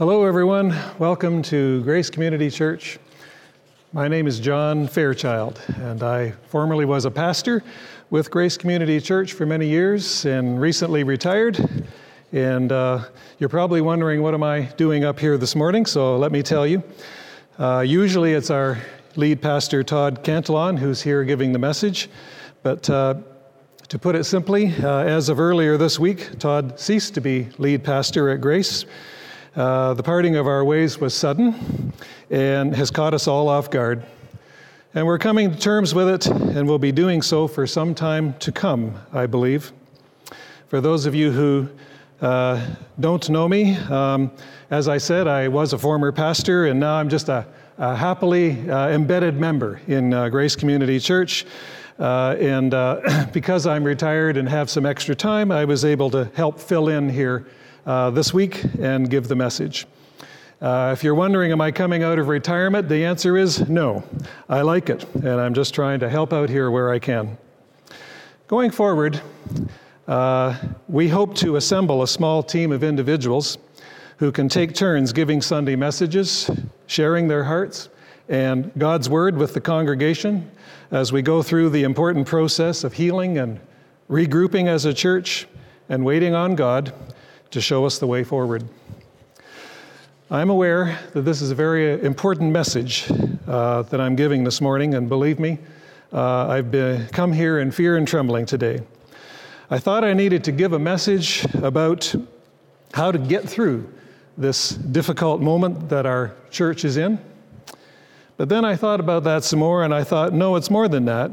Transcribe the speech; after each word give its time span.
Hello, 0.00 0.24
everyone. 0.24 0.74
Welcome 0.98 1.42
to 1.42 1.82
Grace 1.82 2.08
Community 2.08 2.50
Church. 2.50 2.98
My 3.92 4.08
name 4.08 4.26
is 4.26 4.40
John 4.40 4.88
Fairchild, 4.88 5.60
and 5.76 6.02
I 6.02 6.30
formerly 6.48 6.86
was 6.86 7.04
a 7.04 7.10
pastor 7.10 7.62
with 8.08 8.30
Grace 8.30 8.56
Community 8.56 8.98
Church 8.98 9.34
for 9.34 9.44
many 9.44 9.68
years 9.68 10.24
and 10.24 10.58
recently 10.58 11.04
retired. 11.04 11.84
And 12.32 12.72
uh, 12.72 13.04
you're 13.38 13.50
probably 13.50 13.82
wondering, 13.82 14.22
what 14.22 14.32
am 14.32 14.42
I 14.42 14.62
doing 14.78 15.04
up 15.04 15.20
here 15.20 15.36
this 15.36 15.54
morning? 15.54 15.84
So 15.84 16.16
let 16.16 16.32
me 16.32 16.42
tell 16.42 16.66
you. 16.66 16.82
Uh, 17.58 17.84
usually 17.86 18.32
it's 18.32 18.48
our 18.48 18.78
lead 19.16 19.42
pastor, 19.42 19.82
Todd 19.82 20.24
Cantillon, 20.24 20.78
who's 20.78 21.02
here 21.02 21.24
giving 21.24 21.52
the 21.52 21.58
message. 21.58 22.08
But 22.62 22.88
uh, 22.88 23.16
to 23.88 23.98
put 23.98 24.14
it 24.16 24.24
simply, 24.24 24.74
uh, 24.82 25.00
as 25.00 25.28
of 25.28 25.38
earlier 25.38 25.76
this 25.76 25.98
week, 25.98 26.38
Todd 26.38 26.80
ceased 26.80 27.12
to 27.16 27.20
be 27.20 27.50
lead 27.58 27.84
pastor 27.84 28.30
at 28.30 28.40
Grace. 28.40 28.86
Uh, 29.56 29.94
the 29.94 30.02
parting 30.02 30.36
of 30.36 30.46
our 30.46 30.64
ways 30.64 30.98
was 30.98 31.12
sudden 31.12 31.92
and 32.30 32.72
has 32.76 32.88
caught 32.88 33.12
us 33.12 33.26
all 33.26 33.48
off 33.48 33.68
guard. 33.68 34.06
And 34.94 35.04
we're 35.04 35.18
coming 35.18 35.50
to 35.50 35.58
terms 35.58 35.92
with 35.92 36.08
it, 36.08 36.26
and 36.26 36.68
we'll 36.68 36.78
be 36.78 36.92
doing 36.92 37.20
so 37.20 37.48
for 37.48 37.66
some 37.66 37.92
time 37.92 38.34
to 38.34 38.52
come, 38.52 38.94
I 39.12 39.26
believe. 39.26 39.72
For 40.68 40.80
those 40.80 41.04
of 41.04 41.16
you 41.16 41.32
who 41.32 41.68
uh, 42.20 42.64
don't 43.00 43.28
know 43.28 43.48
me, 43.48 43.74
um, 43.76 44.30
as 44.70 44.86
I 44.86 44.98
said, 44.98 45.26
I 45.26 45.48
was 45.48 45.72
a 45.72 45.78
former 45.78 46.12
pastor, 46.12 46.66
and 46.66 46.78
now 46.78 46.94
I'm 46.94 47.08
just 47.08 47.28
a, 47.28 47.44
a 47.76 47.96
happily 47.96 48.70
uh, 48.70 48.90
embedded 48.90 49.34
member 49.34 49.80
in 49.88 50.14
uh, 50.14 50.28
Grace 50.28 50.54
Community 50.54 51.00
Church. 51.00 51.44
Uh, 51.98 52.36
and 52.38 52.72
uh, 52.72 53.26
because 53.32 53.66
I'm 53.66 53.82
retired 53.82 54.36
and 54.36 54.48
have 54.48 54.70
some 54.70 54.86
extra 54.86 55.16
time, 55.16 55.50
I 55.50 55.64
was 55.64 55.84
able 55.84 56.08
to 56.10 56.30
help 56.36 56.60
fill 56.60 56.88
in 56.88 57.10
here 57.10 57.48
uh, 57.90 58.08
this 58.08 58.32
week 58.32 58.62
and 58.78 59.10
give 59.10 59.26
the 59.26 59.34
message. 59.34 59.84
Uh, 60.62 60.90
if 60.92 61.02
you're 61.02 61.16
wondering, 61.16 61.50
am 61.50 61.60
I 61.60 61.72
coming 61.72 62.04
out 62.04 62.20
of 62.20 62.28
retirement? 62.28 62.88
The 62.88 63.04
answer 63.04 63.36
is 63.36 63.68
no. 63.68 64.04
I 64.48 64.60
like 64.60 64.88
it, 64.90 65.12
and 65.14 65.40
I'm 65.40 65.54
just 65.54 65.74
trying 65.74 65.98
to 65.98 66.08
help 66.08 66.32
out 66.32 66.48
here 66.48 66.70
where 66.70 66.90
I 66.90 67.00
can. 67.00 67.36
Going 68.46 68.70
forward, 68.70 69.20
uh, 70.06 70.56
we 70.86 71.08
hope 71.08 71.34
to 71.38 71.56
assemble 71.56 72.04
a 72.04 72.06
small 72.06 72.44
team 72.44 72.70
of 72.70 72.84
individuals 72.84 73.58
who 74.18 74.30
can 74.30 74.48
take 74.48 74.72
turns 74.72 75.12
giving 75.12 75.42
Sunday 75.42 75.74
messages, 75.74 76.48
sharing 76.86 77.26
their 77.26 77.42
hearts, 77.42 77.88
and 78.28 78.70
God's 78.78 79.10
Word 79.10 79.36
with 79.36 79.52
the 79.52 79.60
congregation 79.60 80.48
as 80.92 81.10
we 81.10 81.22
go 81.22 81.42
through 81.42 81.70
the 81.70 81.82
important 81.82 82.28
process 82.28 82.84
of 82.84 82.92
healing 82.92 83.38
and 83.38 83.58
regrouping 84.08 84.68
as 84.68 84.84
a 84.84 84.94
church 84.94 85.48
and 85.88 86.04
waiting 86.04 86.36
on 86.36 86.54
God 86.54 86.92
to 87.50 87.60
show 87.60 87.84
us 87.84 87.98
the 87.98 88.06
way 88.06 88.22
forward. 88.22 88.64
I'm 90.30 90.50
aware 90.50 90.98
that 91.12 91.22
this 91.22 91.42
is 91.42 91.50
a 91.50 91.54
very 91.54 92.00
important 92.04 92.52
message 92.52 93.10
uh, 93.48 93.82
that 93.82 94.00
I'm 94.00 94.14
giving 94.14 94.44
this 94.44 94.60
morning, 94.60 94.94
and 94.94 95.08
believe 95.08 95.40
me, 95.40 95.58
uh, 96.12 96.46
I've 96.46 96.70
been, 96.70 97.08
come 97.08 97.32
here 97.32 97.58
in 97.58 97.72
fear 97.72 97.96
and 97.96 98.06
trembling 98.06 98.46
today. 98.46 98.80
I 99.70 99.80
thought 99.80 100.04
I 100.04 100.12
needed 100.12 100.44
to 100.44 100.52
give 100.52 100.72
a 100.72 100.78
message 100.78 101.44
about 101.54 102.14
how 102.92 103.10
to 103.10 103.18
get 103.18 103.48
through 103.48 103.92
this 104.38 104.70
difficult 104.70 105.40
moment 105.40 105.88
that 105.88 106.06
our 106.06 106.34
church 106.50 106.84
is 106.84 106.96
in. 106.96 107.18
But 108.36 108.48
then 108.48 108.64
I 108.64 108.76
thought 108.76 109.00
about 109.00 109.24
that 109.24 109.42
some 109.42 109.58
more, 109.58 109.82
and 109.82 109.92
I 109.92 110.04
thought, 110.04 110.32
no, 110.32 110.54
it's 110.54 110.70
more 110.70 110.86
than 110.86 111.04
that. 111.06 111.32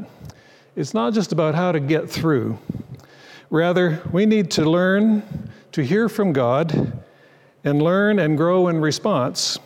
It's 0.74 0.94
not 0.94 1.14
just 1.14 1.30
about 1.30 1.54
how 1.54 1.70
to 1.70 1.78
get 1.80 2.10
through. 2.10 2.58
Rather, 3.50 4.02
we 4.12 4.26
need 4.26 4.50
to 4.52 4.68
learn 4.68 5.22
to 5.72 5.82
hear 5.82 6.08
from 6.08 6.32
God 6.32 7.02
and 7.64 7.82
learn 7.82 8.18
and 8.18 8.36
grow 8.36 8.68
in 8.68 8.80
response 8.80 9.58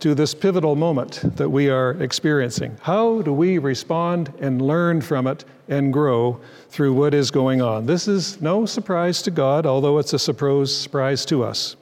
to 0.00 0.14
this 0.14 0.34
pivotal 0.34 0.76
moment 0.76 1.20
that 1.36 1.48
we 1.48 1.70
are 1.70 1.92
experiencing. 2.02 2.76
How 2.82 3.22
do 3.22 3.32
we 3.32 3.58
respond 3.58 4.32
and 4.40 4.60
learn 4.60 5.00
from 5.00 5.26
it 5.26 5.44
and 5.68 5.92
grow 5.92 6.40
through 6.68 6.94
what 6.94 7.14
is 7.14 7.30
going 7.30 7.62
on? 7.62 7.86
This 7.86 8.06
is 8.06 8.40
no 8.40 8.66
surprise 8.66 9.22
to 9.22 9.30
God, 9.30 9.64
although 9.66 9.98
it's 9.98 10.12
a 10.12 10.18
surprise 10.18 11.24
to 11.26 11.44
us. 11.44 11.76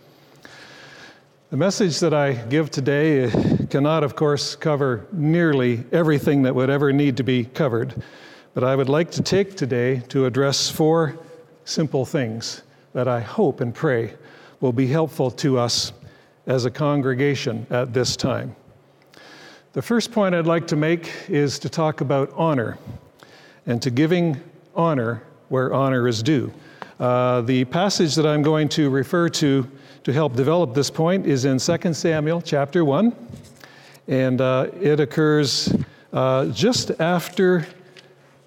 The 1.51 1.57
message 1.57 2.01
that 2.01 2.13
I 2.13 2.33
give 2.33 2.71
today 2.71 3.31
cannot, 3.71 4.03
of 4.03 4.17
course, 4.17 4.57
cover 4.57 5.07
nearly 5.13 5.85
everything 5.93 6.43
that 6.43 6.55
would 6.55 6.71
ever 6.71 6.93
need 6.93 7.17
to 7.19 7.23
be 7.23 7.45
covered, 7.45 8.03
but 8.55 8.65
I 8.65 8.75
would 8.75 8.89
like 8.89 9.11
to 9.13 9.23
take 9.23 9.57
today 9.57 10.01
to 10.09 10.27
address 10.27 10.69
four 10.69 11.17
simple 11.65 12.05
things 12.05 12.63
that 12.95 13.07
I 13.07 13.21
hope 13.21 13.61
and 13.61 13.75
pray 13.75 14.15
will 14.61 14.73
be 14.73 14.87
helpful 14.87 15.31
to 15.31 15.59
us 15.59 15.93
as 16.47 16.65
a 16.65 16.71
congregation 16.71 17.67
at 17.69 17.93
this 17.93 18.17
time. 18.17 18.57
The 19.75 19.83
first 19.83 20.13
point 20.13 20.35
I'd 20.35 20.47
like 20.47 20.67
to 20.69 20.77
make 20.77 21.11
is 21.29 21.59
to 21.59 21.69
talk 21.69 22.01
about 22.01 22.33
honor 22.35 22.79
and 23.67 23.83
to 23.83 23.91
giving 23.91 24.41
honor 24.75 25.23
where 25.49 25.75
honor 25.75 26.07
is 26.07 26.23
due. 26.23 26.53
Uh, 27.01 27.41
the 27.41 27.65
passage 27.67 28.15
that 28.15 28.25
I'm 28.25 28.43
going 28.43 28.69
to 28.71 28.89
refer 28.89 29.29
to 29.31 29.69
to 30.05 30.13
help 30.13 30.37
develop 30.37 30.75
this 30.75 30.91
point 30.91 31.27
is 31.27 31.45
in 31.45 31.59
2 31.59 31.95
Samuel 31.95 32.41
chapter 32.41 32.85
1, 32.85 33.15
and 34.07 34.41
uh, 34.41 34.69
it 34.81 35.01
occurs 35.01 35.75
uh, 36.13 36.47
just 36.47 36.93
after 37.01 37.67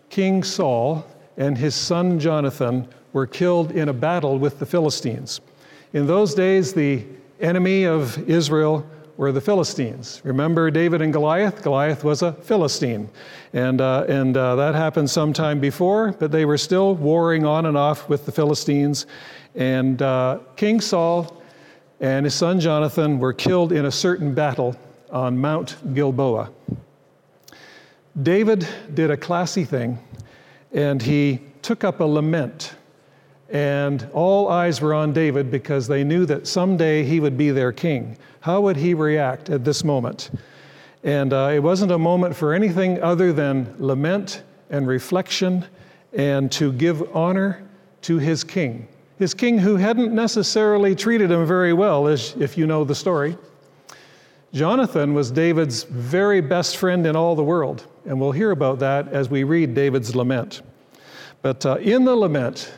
King 0.09 0.43
Saul 0.43 1.05
and 1.35 1.57
his 1.57 1.75
son 1.75 2.19
Jonathan 2.19 2.87
were 3.13 3.27
killed 3.27 3.71
in 3.71 3.89
a 3.89 3.93
battle 3.93 4.37
with 4.37 4.59
the 4.59 4.65
Philistines. 4.65 5.41
In 5.93 6.07
those 6.07 6.33
days, 6.33 6.73
the 6.73 7.05
enemy 7.39 7.85
of 7.85 8.17
Israel 8.29 8.85
were 9.17 9.31
the 9.31 9.41
Philistines. 9.41 10.21
Remember 10.23 10.69
David 10.69 11.01
and 11.01 11.11
Goliath? 11.11 11.63
Goliath 11.63 12.03
was 12.03 12.21
a 12.21 12.33
Philistine. 12.33 13.09
And, 13.53 13.81
uh, 13.81 14.05
and 14.07 14.37
uh, 14.37 14.55
that 14.55 14.75
happened 14.75 15.09
sometime 15.09 15.59
before, 15.59 16.11
but 16.11 16.31
they 16.31 16.45
were 16.45 16.57
still 16.57 16.95
warring 16.95 17.45
on 17.45 17.65
and 17.65 17.75
off 17.75 18.07
with 18.07 18.25
the 18.25 18.31
Philistines. 18.31 19.07
And 19.55 20.01
uh, 20.01 20.39
King 20.55 20.81
Saul 20.81 21.41
and 21.99 22.25
his 22.25 22.35
son 22.35 22.59
Jonathan 22.59 23.17
were 23.17 23.33
killed 23.33 23.71
in 23.71 23.85
a 23.85 23.91
certain 23.91 24.35
battle 24.35 24.75
on 25.11 25.37
Mount 25.37 25.77
Gilboa. 25.95 26.51
David 28.21 28.67
did 28.93 29.09
a 29.09 29.17
classy 29.17 29.63
thing, 29.63 29.99
and 30.71 31.01
he 31.01 31.39
took 31.61 31.83
up 31.83 31.99
a 31.99 32.03
lament 32.03 32.75
and 33.49 34.09
all 34.13 34.49
eyes 34.49 34.81
were 34.81 34.93
on 34.93 35.13
David 35.13 35.49
because 35.49 35.87
they 35.87 36.03
knew 36.03 36.25
that 36.25 36.47
someday 36.47 37.03
he 37.03 37.19
would 37.19 37.37
be 37.37 37.51
their 37.51 37.71
king. 37.71 38.17
How 38.41 38.61
would 38.61 38.77
he 38.77 38.93
react 38.93 39.49
at 39.49 39.63
this 39.63 39.83
moment? 39.83 40.31
And 41.03 41.31
uh, 41.31 41.51
it 41.53 41.59
wasn't 41.59 41.91
a 41.91 41.97
moment 41.97 42.35
for 42.35 42.53
anything 42.53 43.01
other 43.01 43.31
than 43.31 43.73
lament 43.77 44.43
and 44.69 44.87
reflection 44.87 45.65
and 46.13 46.51
to 46.53 46.73
give 46.73 47.15
honor 47.15 47.63
to 48.01 48.17
his 48.17 48.43
king. 48.43 48.87
His 49.17 49.33
king 49.33 49.57
who 49.57 49.77
hadn't 49.77 50.13
necessarily 50.13 50.95
treated 50.95 51.31
him 51.31 51.45
very 51.45 51.73
well, 51.73 52.07
as 52.07 52.35
if 52.37 52.57
you 52.57 52.67
know 52.67 52.83
the 52.83 52.95
story. 52.95 53.37
Jonathan 54.53 55.13
was 55.13 55.31
David's 55.31 55.83
very 55.83 56.39
best 56.41 56.77
friend 56.77 57.05
in 57.05 57.15
all 57.15 57.35
the 57.35 57.43
world, 57.43 57.85
and 58.05 58.19
we'll 58.19 58.31
hear 58.31 58.51
about 58.51 58.79
that 58.79 59.07
as 59.09 59.29
we 59.29 59.43
read 59.43 59.73
David's 59.73 60.15
lament. 60.15 60.61
But 61.41 61.65
uh, 61.65 61.75
in 61.75 62.05
the 62.05 62.15
lament, 62.15 62.71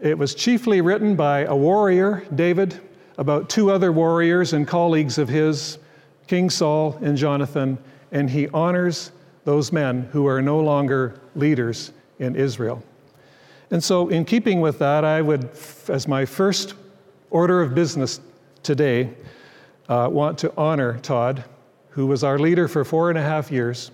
it 0.00 0.16
was 0.16 0.34
chiefly 0.34 0.80
written 0.80 1.16
by 1.16 1.40
a 1.40 1.56
warrior, 1.56 2.24
David, 2.34 2.80
about 3.16 3.48
two 3.48 3.70
other 3.70 3.90
warriors 3.90 4.52
and 4.52 4.66
colleagues 4.66 5.18
of 5.18 5.28
his, 5.28 5.78
King 6.26 6.50
Saul 6.50 6.98
and 7.02 7.16
Jonathan, 7.16 7.78
and 8.12 8.30
he 8.30 8.48
honors 8.48 9.10
those 9.44 9.72
men 9.72 10.08
who 10.12 10.26
are 10.26 10.40
no 10.40 10.60
longer 10.60 11.20
leaders 11.34 11.92
in 12.18 12.36
Israel. 12.36 12.82
And 13.70 13.82
so, 13.82 14.08
in 14.08 14.24
keeping 14.24 14.60
with 14.60 14.78
that, 14.78 15.04
I 15.04 15.20
would, 15.20 15.50
as 15.88 16.06
my 16.06 16.24
first 16.24 16.74
order 17.30 17.60
of 17.60 17.74
business 17.74 18.20
today, 18.62 19.10
uh, 19.88 20.08
want 20.10 20.38
to 20.38 20.52
honor 20.56 20.98
Todd, 21.00 21.44
who 21.90 22.06
was 22.06 22.22
our 22.22 22.38
leader 22.38 22.68
for 22.68 22.84
four 22.84 23.10
and 23.10 23.18
a 23.18 23.22
half 23.22 23.50
years 23.50 23.90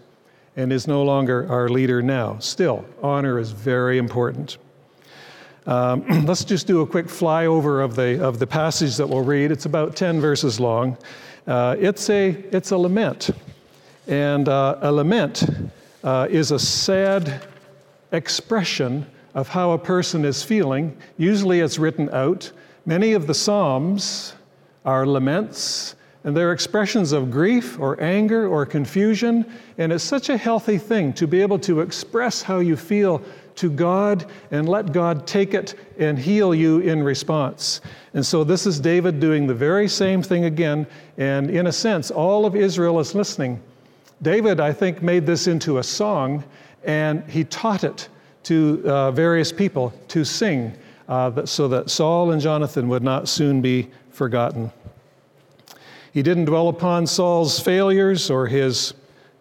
and 0.56 0.72
is 0.72 0.86
no 0.86 1.02
longer 1.02 1.50
our 1.50 1.68
leader 1.68 2.02
now. 2.02 2.38
Still, 2.38 2.84
honor 3.02 3.38
is 3.38 3.50
very 3.50 3.98
important. 3.98 4.58
Um, 5.66 6.04
let's 6.26 6.44
just 6.44 6.66
do 6.66 6.82
a 6.82 6.86
quick 6.86 7.06
flyover 7.06 7.82
of 7.82 7.96
the, 7.96 8.22
of 8.22 8.38
the 8.38 8.46
passage 8.46 8.96
that 8.96 9.08
we'll 9.08 9.24
read. 9.24 9.50
It's 9.50 9.66
about 9.66 9.96
10 9.96 10.20
verses 10.20 10.60
long. 10.60 10.98
Uh, 11.46 11.76
it's, 11.78 12.10
a, 12.10 12.30
it's 12.52 12.70
a 12.70 12.76
lament. 12.76 13.30
And 14.06 14.48
uh, 14.48 14.78
a 14.82 14.92
lament 14.92 15.44
uh, 16.02 16.26
is 16.30 16.50
a 16.50 16.58
sad 16.58 17.46
expression 18.12 19.06
of 19.34 19.48
how 19.48 19.72
a 19.72 19.78
person 19.78 20.24
is 20.24 20.42
feeling. 20.42 20.96
Usually 21.16 21.60
it's 21.60 21.78
written 21.78 22.10
out. 22.10 22.50
Many 22.86 23.14
of 23.14 23.26
the 23.26 23.34
Psalms 23.34 24.34
are 24.84 25.06
laments, 25.06 25.96
and 26.22 26.36
they're 26.36 26.52
expressions 26.52 27.12
of 27.12 27.30
grief 27.30 27.78
or 27.80 28.00
anger 28.02 28.46
or 28.46 28.66
confusion. 28.66 29.50
And 29.78 29.92
it's 29.92 30.04
such 30.04 30.28
a 30.28 30.36
healthy 30.36 30.76
thing 30.76 31.14
to 31.14 31.26
be 31.26 31.40
able 31.40 31.58
to 31.60 31.80
express 31.80 32.42
how 32.42 32.58
you 32.58 32.76
feel 32.76 33.22
to 33.56 33.70
God 33.70 34.26
and 34.50 34.68
let 34.68 34.92
God 34.92 35.26
take 35.26 35.54
it 35.54 35.74
and 35.98 36.18
heal 36.18 36.54
you 36.54 36.80
in 36.80 37.02
response. 37.02 37.80
And 38.14 38.24
so 38.24 38.44
this 38.44 38.66
is 38.66 38.80
David 38.80 39.20
doing 39.20 39.46
the 39.46 39.54
very 39.54 39.88
same 39.88 40.22
thing 40.22 40.44
again. 40.44 40.86
And 41.18 41.50
in 41.50 41.66
a 41.66 41.72
sense, 41.72 42.10
all 42.10 42.46
of 42.46 42.56
Israel 42.56 42.98
is 43.00 43.14
listening. 43.14 43.60
David, 44.22 44.60
I 44.60 44.72
think, 44.72 45.02
made 45.02 45.26
this 45.26 45.46
into 45.46 45.78
a 45.78 45.82
song 45.82 46.44
and 46.84 47.28
he 47.30 47.44
taught 47.44 47.84
it 47.84 48.08
to 48.44 48.82
uh, 48.86 49.10
various 49.10 49.50
people 49.52 49.92
to 50.08 50.24
sing 50.24 50.72
uh, 51.08 51.44
so 51.46 51.68
that 51.68 51.90
Saul 51.90 52.32
and 52.32 52.40
Jonathan 52.40 52.88
would 52.88 53.02
not 53.02 53.28
soon 53.28 53.60
be 53.60 53.90
forgotten. 54.10 54.70
He 56.12 56.22
didn't 56.22 56.44
dwell 56.44 56.68
upon 56.68 57.06
Saul's 57.06 57.58
failures 57.58 58.30
or 58.30 58.46
his 58.46 58.94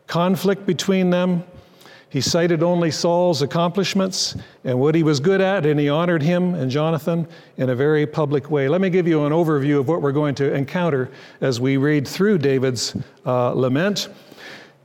conflict 0.08 0.66
between 0.66 1.10
them. 1.10 1.44
He 2.14 2.22
cited 2.22 2.62
only 2.62 2.92
Saul's 2.92 3.42
accomplishments 3.42 4.38
and 4.64 4.80
what 4.80 4.94
he 4.94 5.02
was 5.02 5.20
good 5.20 5.42
at, 5.42 5.66
and 5.66 5.80
he 5.80 5.90
honored 5.90 6.22
him 6.22 6.54
and 6.54 6.70
Jonathan 6.70 7.28
in 7.58 7.72
a 7.72 7.76
very 7.76 8.06
public 8.06 8.52
way. 8.52 8.68
Let 8.68 8.82
me 8.82 8.92
give 8.92 9.08
you 9.08 9.26
an 9.26 9.32
overview 9.32 9.80
of 9.80 9.88
what 9.88 10.04
we're 10.04 10.12
going 10.12 10.36
to 10.36 10.54
encounter 10.54 11.10
as 11.42 11.60
we 11.60 11.78
read 11.78 12.08
through 12.08 12.38
David's 12.38 12.96
uh, 13.26 13.54
lament. 13.54 14.10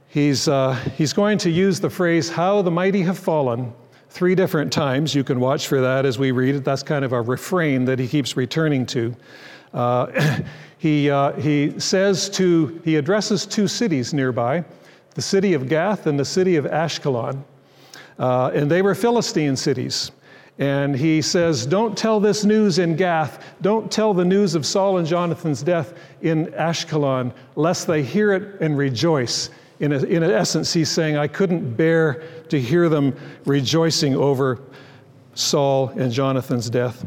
He's, 0.08 0.48
uh, 0.48 0.72
he's 0.96 1.12
going 1.12 1.36
to 1.40 1.50
use 1.50 1.80
the 1.80 1.90
phrase, 1.90 2.30
How 2.30 2.62
the 2.62 2.70
mighty 2.70 3.02
have 3.02 3.18
fallen, 3.18 3.74
three 4.08 4.34
different 4.34 4.72
times. 4.72 5.14
You 5.14 5.22
can 5.22 5.38
watch 5.38 5.68
for 5.68 5.82
that 5.82 6.06
as 6.06 6.18
we 6.18 6.30
read 6.30 6.54
it. 6.54 6.64
That's 6.64 6.82
kind 6.82 7.04
of 7.04 7.12
a 7.12 7.20
refrain 7.20 7.84
that 7.84 7.98
he 7.98 8.08
keeps 8.08 8.38
returning 8.38 8.86
to. 8.86 9.14
Uh, 9.74 10.40
he, 10.78 11.10
uh, 11.10 11.32
he 11.32 11.78
says 11.78 12.30
to, 12.30 12.80
he 12.86 12.96
addresses 12.96 13.44
two 13.44 13.68
cities 13.68 14.14
nearby 14.14 14.64
the 15.18 15.22
city 15.22 15.52
of 15.52 15.68
Gath 15.68 16.06
and 16.06 16.16
the 16.16 16.24
city 16.24 16.54
of 16.54 16.64
Ashkelon. 16.64 17.42
Uh, 18.20 18.52
and 18.54 18.70
they 18.70 18.82
were 18.82 18.94
Philistine 18.94 19.56
cities. 19.56 20.12
And 20.58 20.94
he 20.94 21.22
says, 21.22 21.66
Don't 21.66 21.98
tell 21.98 22.20
this 22.20 22.44
news 22.44 22.78
in 22.78 22.94
Gath. 22.94 23.44
Don't 23.60 23.90
tell 23.90 24.14
the 24.14 24.24
news 24.24 24.54
of 24.54 24.64
Saul 24.64 24.98
and 24.98 25.08
Jonathan's 25.08 25.60
death 25.60 25.94
in 26.22 26.46
Ashkelon, 26.52 27.32
lest 27.56 27.88
they 27.88 28.00
hear 28.00 28.32
it 28.32 28.60
and 28.60 28.78
rejoice. 28.78 29.50
In, 29.80 29.92
a, 29.92 29.98
in 30.04 30.22
essence, 30.22 30.72
he's 30.72 30.88
saying, 30.88 31.16
I 31.16 31.26
couldn't 31.26 31.74
bear 31.74 32.22
to 32.48 32.60
hear 32.60 32.88
them 32.88 33.12
rejoicing 33.44 34.14
over 34.14 34.60
Saul 35.34 35.88
and 35.96 36.12
Jonathan's 36.12 36.70
death. 36.70 37.04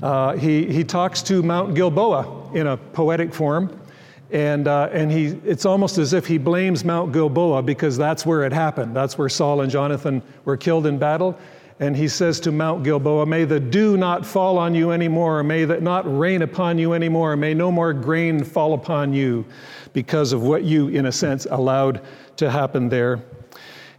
Uh, 0.00 0.36
he, 0.36 0.64
he 0.72 0.84
talks 0.84 1.22
to 1.22 1.42
Mount 1.42 1.74
Gilboa 1.74 2.52
in 2.54 2.68
a 2.68 2.76
poetic 2.76 3.34
form. 3.34 3.80
And, 4.30 4.68
uh, 4.68 4.90
and 4.92 5.10
he, 5.10 5.38
it's 5.44 5.64
almost 5.64 5.96
as 5.96 6.12
if 6.12 6.26
he 6.26 6.36
blames 6.36 6.84
Mount 6.84 7.12
Gilboa 7.12 7.62
because 7.62 7.96
that's 7.96 8.26
where 8.26 8.44
it 8.44 8.52
happened. 8.52 8.94
That's 8.94 9.16
where 9.16 9.28
Saul 9.28 9.62
and 9.62 9.70
Jonathan 9.70 10.22
were 10.44 10.56
killed 10.56 10.86
in 10.86 10.98
battle. 10.98 11.38
And 11.80 11.96
he 11.96 12.08
says 12.08 12.40
to 12.40 12.52
Mount 12.52 12.82
Gilboa, 12.82 13.24
May 13.24 13.44
the 13.44 13.60
dew 13.60 13.96
not 13.96 14.26
fall 14.26 14.58
on 14.58 14.74
you 14.74 14.90
anymore, 14.90 15.42
may 15.44 15.64
that 15.64 15.80
not 15.82 16.04
rain 16.18 16.42
upon 16.42 16.76
you 16.76 16.92
anymore, 16.92 17.36
may 17.36 17.54
no 17.54 17.70
more 17.70 17.92
grain 17.92 18.42
fall 18.42 18.74
upon 18.74 19.14
you 19.14 19.46
because 19.92 20.32
of 20.32 20.42
what 20.42 20.64
you, 20.64 20.88
in 20.88 21.06
a 21.06 21.12
sense, 21.12 21.46
allowed 21.50 22.02
to 22.36 22.50
happen 22.50 22.88
there. 22.88 23.22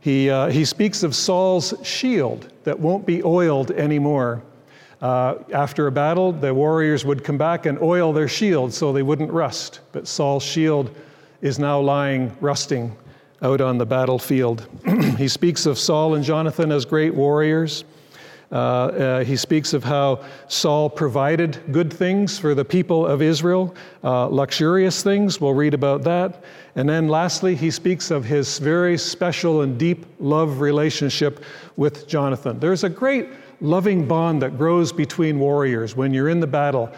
He, 0.01 0.29
uh, 0.29 0.47
he 0.49 0.65
speaks 0.65 1.03
of 1.03 1.15
Saul's 1.15 1.73
shield 1.83 2.51
that 2.65 2.79
won't 2.79 3.05
be 3.05 3.23
oiled 3.23 3.71
anymore. 3.71 4.43
Uh, 5.01 5.35
after 5.53 5.87
a 5.87 5.91
battle, 5.91 6.31
the 6.31 6.53
warriors 6.53 7.05
would 7.05 7.23
come 7.23 7.37
back 7.37 7.65
and 7.65 7.81
oil 7.81 8.11
their 8.11 8.27
shields 8.27 8.77
so 8.77 8.91
they 8.91 9.03
wouldn't 9.03 9.31
rust. 9.31 9.79
But 9.91 10.07
Saul's 10.07 10.43
shield 10.43 10.93
is 11.41 11.57
now 11.57 11.79
lying 11.79 12.35
rusting 12.41 12.95
out 13.41 13.61
on 13.61 13.77
the 13.77 13.85
battlefield. 13.85 14.67
he 15.17 15.27
speaks 15.27 15.65
of 15.65 15.79
Saul 15.79 16.15
and 16.15 16.23
Jonathan 16.23 16.71
as 16.71 16.83
great 16.83 17.15
warriors. 17.15 17.85
Uh, 18.51 18.55
uh, 18.55 19.23
he 19.23 19.35
speaks 19.35 19.73
of 19.73 19.83
how 19.83 20.23
Saul 20.47 20.89
provided 20.89 21.61
good 21.71 21.93
things 21.93 22.39
for 22.39 22.55
the 22.55 22.65
people 22.65 23.05
of 23.05 23.21
Israel, 23.21 23.75
uh, 24.03 24.25
luxurious 24.27 25.03
things. 25.03 25.39
We'll 25.39 25.53
read 25.53 25.75
about 25.75 26.03
that. 26.03 26.43
And 26.75 26.89
then 26.89 27.07
lastly, 27.07 27.55
he 27.55 27.69
speaks 27.69 28.09
of 28.09 28.25
his 28.25 28.57
very 28.57 28.97
special 28.97 29.61
and 29.61 29.77
deep 29.77 30.05
love 30.19 30.61
relationship 30.61 31.43
with 31.77 32.07
Jonathan. 32.07 32.59
There's 32.59 32.83
a 32.83 32.89
great 32.89 33.29
loving 33.61 34.07
bond 34.07 34.41
that 34.41 34.57
grows 34.57 34.91
between 34.91 35.39
warriors 35.39 35.95
when 35.95 36.13
you're 36.13 36.29
in 36.29 36.39
the 36.39 36.47
battle, 36.47 36.91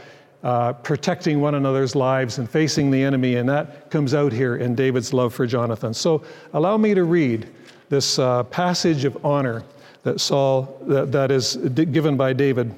uh, 0.43 0.73
protecting 0.73 1.39
one 1.39 1.55
another's 1.55 1.95
lives 1.95 2.37
and 2.37 2.49
facing 2.49 2.91
the 2.91 3.03
enemy, 3.03 3.35
and 3.35 3.47
that 3.47 3.89
comes 3.91 4.13
out 4.13 4.31
here 4.31 4.57
in 4.57 4.75
David's 4.75 5.13
love 5.13 5.33
for 5.33 5.45
Jonathan. 5.45 5.93
So 5.93 6.23
allow 6.53 6.77
me 6.77 6.93
to 6.93 7.03
read 7.03 7.49
this 7.89 8.19
uh, 8.19 8.43
passage 8.43 9.05
of 9.05 9.23
honor 9.25 9.63
that 10.03 10.19
Saul 10.19 10.79
that, 10.87 11.11
that 11.11 11.31
is 11.31 11.57
given 11.57 12.17
by 12.17 12.33
David. 12.33 12.73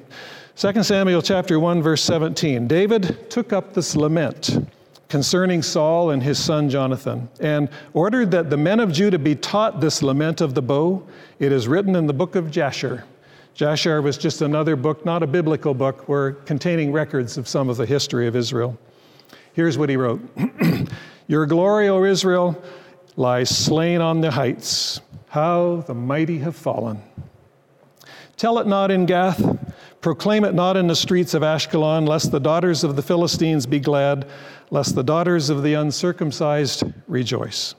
2 0.56 0.82
Samuel 0.82 1.22
chapter 1.22 1.58
1 1.58 1.82
verse 1.82 2.02
17. 2.02 2.68
David 2.68 3.30
took 3.30 3.52
up 3.52 3.74
this 3.74 3.96
lament 3.96 4.68
concerning 5.08 5.62
Saul 5.62 6.10
and 6.10 6.22
his 6.22 6.42
son 6.42 6.68
Jonathan 6.68 7.28
and 7.40 7.68
ordered 7.92 8.30
that 8.32 8.50
the 8.50 8.56
men 8.56 8.80
of 8.80 8.92
Judah 8.92 9.18
be 9.18 9.34
taught 9.34 9.80
this 9.80 10.02
lament 10.02 10.40
of 10.40 10.54
the 10.54 10.62
bow. 10.62 11.06
It 11.38 11.52
is 11.52 11.68
written 11.68 11.96
in 11.96 12.06
the 12.06 12.12
book 12.12 12.34
of 12.34 12.50
Jasher. 12.50 13.04
Jasher 13.54 14.02
was 14.02 14.18
just 14.18 14.42
another 14.42 14.74
book, 14.74 15.04
not 15.06 15.22
a 15.22 15.26
biblical 15.28 15.74
book, 15.74 16.08
where 16.08 16.32
containing 16.32 16.90
records 16.90 17.38
of 17.38 17.46
some 17.46 17.68
of 17.68 17.76
the 17.76 17.86
history 17.86 18.26
of 18.26 18.34
Israel. 18.34 18.76
Here's 19.52 19.78
what 19.78 19.88
he 19.88 19.96
wrote 19.96 20.20
Your 21.28 21.46
glory, 21.46 21.88
O 21.88 22.02
Israel, 22.04 22.60
lies 23.16 23.48
slain 23.48 24.00
on 24.00 24.20
the 24.20 24.32
heights. 24.32 25.00
How 25.28 25.84
the 25.86 25.94
mighty 25.94 26.38
have 26.38 26.56
fallen. 26.56 27.02
Tell 28.36 28.58
it 28.58 28.66
not 28.66 28.90
in 28.90 29.06
Gath, 29.06 29.40
proclaim 30.00 30.44
it 30.44 30.54
not 30.54 30.76
in 30.76 30.88
the 30.88 30.96
streets 30.96 31.34
of 31.34 31.42
Ashkelon, 31.42 32.06
lest 32.08 32.32
the 32.32 32.40
daughters 32.40 32.82
of 32.82 32.96
the 32.96 33.02
Philistines 33.02 33.66
be 33.66 33.78
glad, 33.78 34.28
lest 34.70 34.96
the 34.96 35.04
daughters 35.04 35.50
of 35.50 35.62
the 35.62 35.74
uncircumcised 35.74 36.82
rejoice. 37.06 37.76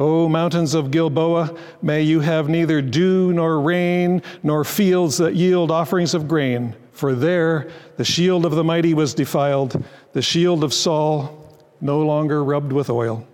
O 0.00 0.30
mountains 0.30 0.72
of 0.72 0.90
Gilboa, 0.90 1.54
may 1.82 2.00
you 2.00 2.20
have 2.20 2.48
neither 2.48 2.80
dew 2.80 3.34
nor 3.34 3.60
rain, 3.60 4.22
nor 4.42 4.64
fields 4.64 5.18
that 5.18 5.34
yield 5.34 5.70
offerings 5.70 6.14
of 6.14 6.26
grain. 6.26 6.74
For 6.92 7.14
there 7.14 7.70
the 7.98 8.04
shield 8.04 8.46
of 8.46 8.52
the 8.52 8.64
mighty 8.64 8.94
was 8.94 9.12
defiled, 9.12 9.84
the 10.14 10.22
shield 10.22 10.64
of 10.64 10.72
Saul 10.72 11.46
no 11.82 12.00
longer 12.00 12.42
rubbed 12.42 12.72
with 12.72 12.88
oil. 12.88 13.28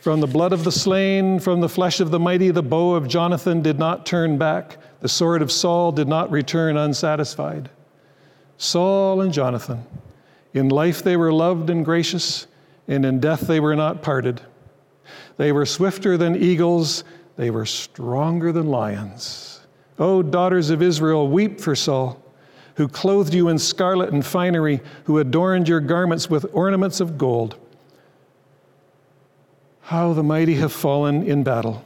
From 0.00 0.20
the 0.20 0.28
blood 0.28 0.52
of 0.52 0.62
the 0.62 0.70
slain, 0.70 1.40
from 1.40 1.60
the 1.60 1.68
flesh 1.68 1.98
of 1.98 2.12
the 2.12 2.20
mighty, 2.20 2.52
the 2.52 2.62
bow 2.62 2.94
of 2.94 3.08
Jonathan 3.08 3.60
did 3.60 3.80
not 3.80 4.06
turn 4.06 4.38
back, 4.38 4.76
the 5.00 5.08
sword 5.08 5.42
of 5.42 5.50
Saul 5.50 5.90
did 5.90 6.06
not 6.06 6.30
return 6.30 6.76
unsatisfied. 6.76 7.70
Saul 8.56 9.20
and 9.20 9.32
Jonathan, 9.32 9.84
in 10.54 10.68
life 10.68 11.02
they 11.02 11.16
were 11.16 11.32
loved 11.32 11.70
and 11.70 11.84
gracious, 11.84 12.46
and 12.86 13.04
in 13.04 13.18
death 13.18 13.40
they 13.40 13.58
were 13.58 13.76
not 13.76 14.00
parted. 14.00 14.42
They 15.38 15.52
were 15.52 15.64
swifter 15.64 16.18
than 16.18 16.36
eagles, 16.36 17.04
they 17.36 17.50
were 17.50 17.64
stronger 17.64 18.52
than 18.52 18.66
lions. 18.66 19.60
O 19.98 20.22
daughters 20.22 20.70
of 20.70 20.82
Israel, 20.82 21.28
weep 21.28 21.60
for 21.60 21.74
Saul, 21.74 22.20
who 22.74 22.88
clothed 22.88 23.32
you 23.32 23.48
in 23.48 23.58
scarlet 23.58 24.12
and 24.12 24.26
finery, 24.26 24.80
who 25.04 25.18
adorned 25.18 25.68
your 25.68 25.80
garments 25.80 26.28
with 26.28 26.44
ornaments 26.52 27.00
of 27.00 27.16
gold. 27.16 27.56
How 29.82 30.12
the 30.12 30.22
mighty 30.22 30.54
have 30.56 30.72
fallen 30.72 31.22
in 31.22 31.44
battle. 31.44 31.84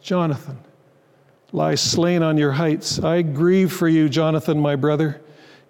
Jonathan 0.00 0.58
lies 1.52 1.80
slain 1.80 2.22
on 2.22 2.36
your 2.36 2.52
heights. 2.52 2.98
I 3.02 3.22
grieve 3.22 3.72
for 3.72 3.88
you, 3.88 4.08
Jonathan, 4.08 4.60
my 4.60 4.76
brother. 4.76 5.20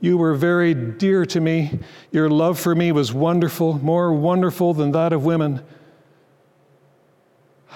You 0.01 0.19
were 0.19 0.35
very 0.35 0.75
dear 0.75 1.25
to 1.27 1.41
me. 1.41 1.79
Your 2.11 2.29
love 2.29 2.59
for 2.59 2.75
me 2.75 2.93
was 2.93 3.13
wonderful, 3.13 3.79
more 3.79 4.13
wonderful 4.13 4.75
than 4.75 4.93
that 4.93 5.13
of 5.13 5.25
women. 5.25 5.63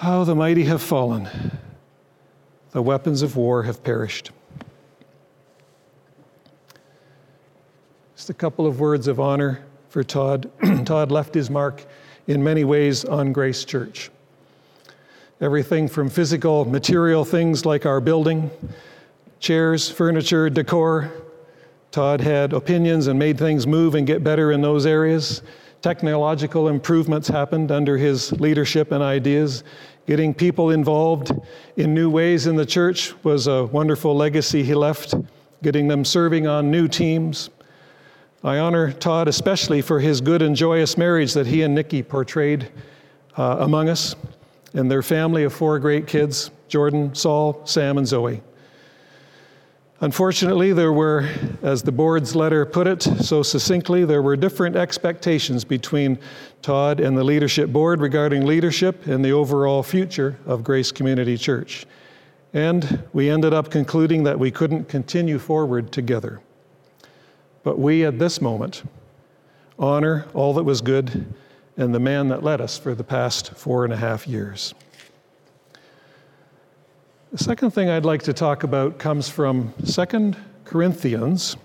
How 0.01 0.23
the 0.23 0.33
mighty 0.33 0.63
have 0.63 0.81
fallen. 0.81 1.29
The 2.71 2.81
weapons 2.81 3.21
of 3.21 3.35
war 3.35 3.61
have 3.61 3.83
perished. 3.83 4.31
Just 8.15 8.31
a 8.31 8.33
couple 8.33 8.65
of 8.65 8.79
words 8.79 9.07
of 9.07 9.19
honor 9.19 9.63
for 9.89 10.03
Todd. 10.03 10.49
Todd 10.85 11.11
left 11.11 11.35
his 11.35 11.51
mark 11.51 11.85
in 12.25 12.43
many 12.43 12.63
ways 12.63 13.05
on 13.05 13.31
Grace 13.31 13.63
Church. 13.63 14.09
Everything 15.39 15.87
from 15.87 16.09
physical, 16.09 16.65
material 16.65 17.23
things 17.23 17.63
like 17.63 17.85
our 17.85 18.01
building, 18.01 18.49
chairs, 19.39 19.87
furniture, 19.87 20.49
decor. 20.49 21.11
Todd 21.91 22.21
had 22.21 22.53
opinions 22.53 23.05
and 23.05 23.19
made 23.19 23.37
things 23.37 23.67
move 23.67 23.93
and 23.93 24.07
get 24.07 24.23
better 24.23 24.51
in 24.51 24.61
those 24.61 24.87
areas. 24.87 25.43
Technological 25.81 26.67
improvements 26.67 27.27
happened 27.27 27.71
under 27.71 27.97
his 27.97 28.31
leadership 28.33 28.91
and 28.91 29.01
ideas. 29.01 29.63
Getting 30.05 30.33
people 30.33 30.69
involved 30.69 31.31
in 31.75 31.93
new 31.93 32.09
ways 32.09 32.45
in 32.45 32.55
the 32.55 32.65
church 32.65 33.13
was 33.23 33.47
a 33.47 33.65
wonderful 33.65 34.15
legacy 34.15 34.63
he 34.63 34.75
left, 34.75 35.15
getting 35.63 35.87
them 35.87 36.05
serving 36.05 36.45
on 36.45 36.69
new 36.69 36.87
teams. 36.87 37.49
I 38.43 38.59
honor 38.59 38.91
Todd 38.91 39.27
especially 39.27 39.81
for 39.81 39.99
his 39.99 40.21
good 40.21 40.41
and 40.41 40.55
joyous 40.55 40.97
marriage 40.97 41.33
that 41.33 41.47
he 41.47 41.63
and 41.63 41.73
Nikki 41.73 42.03
portrayed 42.03 42.71
uh, 43.37 43.57
among 43.59 43.89
us. 43.89 44.15
and 44.73 44.89
their 44.89 45.01
family 45.01 45.43
of 45.43 45.53
four 45.53 45.79
great 45.79 46.07
kids 46.07 46.51
Jordan, 46.67 47.13
Saul, 47.13 47.61
Sam, 47.65 47.97
and 47.97 48.07
Zoe. 48.07 48.41
Unfortunately, 50.01 50.73
there 50.73 50.91
were, 50.91 51.29
as 51.61 51.83
the 51.83 51.91
board's 51.91 52.35
letter 52.35 52.65
put 52.65 52.87
it 52.87 53.03
so 53.03 53.43
succinctly, 53.43 54.03
there 54.03 54.23
were 54.23 54.35
different 54.35 54.75
expectations 54.75 55.63
between 55.63 56.17
Todd 56.63 56.99
and 56.99 57.15
the 57.15 57.23
leadership 57.23 57.69
board 57.69 58.01
regarding 58.01 58.47
leadership 58.47 59.05
and 59.05 59.23
the 59.23 59.31
overall 59.31 59.83
future 59.83 60.39
of 60.47 60.63
Grace 60.63 60.91
Community 60.91 61.37
Church. 61.37 61.85
And 62.51 63.03
we 63.13 63.29
ended 63.29 63.53
up 63.53 63.69
concluding 63.69 64.23
that 64.23 64.39
we 64.39 64.49
couldn't 64.49 64.89
continue 64.89 65.37
forward 65.37 65.91
together. 65.91 66.41
But 67.61 67.77
we, 67.77 68.03
at 68.03 68.17
this 68.17 68.41
moment, 68.41 68.81
honor 69.77 70.25
all 70.33 70.55
that 70.55 70.63
was 70.63 70.81
good 70.81 71.31
and 71.77 71.93
the 71.93 71.99
man 71.99 72.27
that 72.29 72.43
led 72.43 72.59
us 72.59 72.75
for 72.75 72.95
the 72.95 73.03
past 73.03 73.53
four 73.53 73.83
and 73.83 73.93
a 73.93 73.97
half 73.97 74.27
years. 74.27 74.73
The 77.31 77.37
second 77.37 77.71
thing 77.71 77.89
I'd 77.89 78.03
like 78.03 78.23
to 78.23 78.33
talk 78.33 78.63
about 78.63 78.99
comes 78.99 79.29
from 79.29 79.73
2 79.85 80.33
Corinthians 80.65 81.55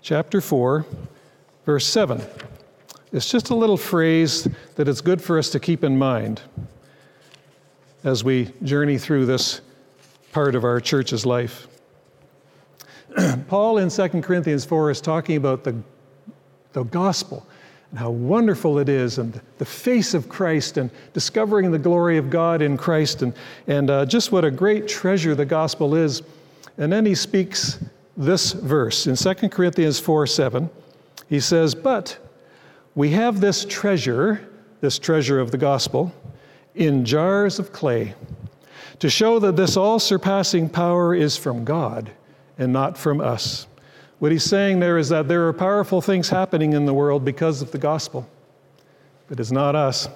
chapter 0.00 0.40
4 0.40 0.86
verse 1.66 1.86
7. 1.86 2.22
It's 3.12 3.30
just 3.30 3.50
a 3.50 3.54
little 3.54 3.76
phrase 3.76 4.48
that 4.76 4.88
it's 4.88 5.02
good 5.02 5.20
for 5.20 5.38
us 5.38 5.50
to 5.50 5.60
keep 5.60 5.84
in 5.84 5.98
mind 5.98 6.40
as 8.02 8.24
we 8.24 8.50
journey 8.62 8.96
through 8.96 9.26
this 9.26 9.60
part 10.32 10.54
of 10.54 10.64
our 10.64 10.80
church's 10.80 11.26
life. 11.26 11.68
Paul 13.48 13.76
in 13.76 13.90
2 13.90 14.08
Corinthians 14.22 14.64
4 14.64 14.90
is 14.90 15.02
talking 15.02 15.36
about 15.36 15.64
the, 15.64 15.76
the 16.72 16.84
gospel 16.84 17.46
and 17.94 18.00
how 18.00 18.10
wonderful 18.10 18.80
it 18.80 18.88
is, 18.88 19.18
and 19.18 19.40
the 19.58 19.64
face 19.64 20.14
of 20.14 20.28
Christ, 20.28 20.78
and 20.78 20.90
discovering 21.12 21.70
the 21.70 21.78
glory 21.78 22.18
of 22.18 22.28
God 22.28 22.60
in 22.60 22.76
Christ, 22.76 23.22
and, 23.22 23.32
and 23.68 23.88
uh, 23.88 24.04
just 24.04 24.32
what 24.32 24.44
a 24.44 24.50
great 24.50 24.88
treasure 24.88 25.36
the 25.36 25.44
gospel 25.44 25.94
is. 25.94 26.20
And 26.76 26.92
then 26.92 27.06
he 27.06 27.14
speaks 27.14 27.78
this 28.16 28.50
verse 28.50 29.06
in 29.06 29.14
2 29.14 29.48
Corinthians 29.48 30.00
4 30.00 30.26
7. 30.26 30.68
He 31.28 31.38
says, 31.38 31.72
But 31.72 32.18
we 32.96 33.10
have 33.10 33.40
this 33.40 33.64
treasure, 33.64 34.44
this 34.80 34.98
treasure 34.98 35.38
of 35.38 35.52
the 35.52 35.58
gospel, 35.58 36.12
in 36.74 37.04
jars 37.04 37.60
of 37.60 37.72
clay, 37.72 38.14
to 38.98 39.08
show 39.08 39.38
that 39.38 39.54
this 39.54 39.76
all 39.76 40.00
surpassing 40.00 40.68
power 40.68 41.14
is 41.14 41.36
from 41.36 41.64
God 41.64 42.10
and 42.58 42.72
not 42.72 42.98
from 42.98 43.20
us. 43.20 43.68
What 44.18 44.32
he's 44.32 44.44
saying 44.44 44.80
there 44.80 44.98
is 44.98 45.08
that 45.08 45.28
there 45.28 45.46
are 45.48 45.52
powerful 45.52 46.00
things 46.00 46.28
happening 46.28 46.72
in 46.72 46.86
the 46.86 46.94
world 46.94 47.24
because 47.24 47.62
of 47.62 47.72
the 47.72 47.78
gospel. 47.78 48.28
But 49.28 49.40
it's 49.40 49.50
not 49.50 49.74
us. 49.74 50.08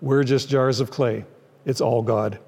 We're 0.00 0.24
just 0.24 0.48
jars 0.48 0.80
of 0.80 0.90
clay. 0.90 1.24
It's 1.64 1.80
all 1.80 2.02
God. 2.02 2.38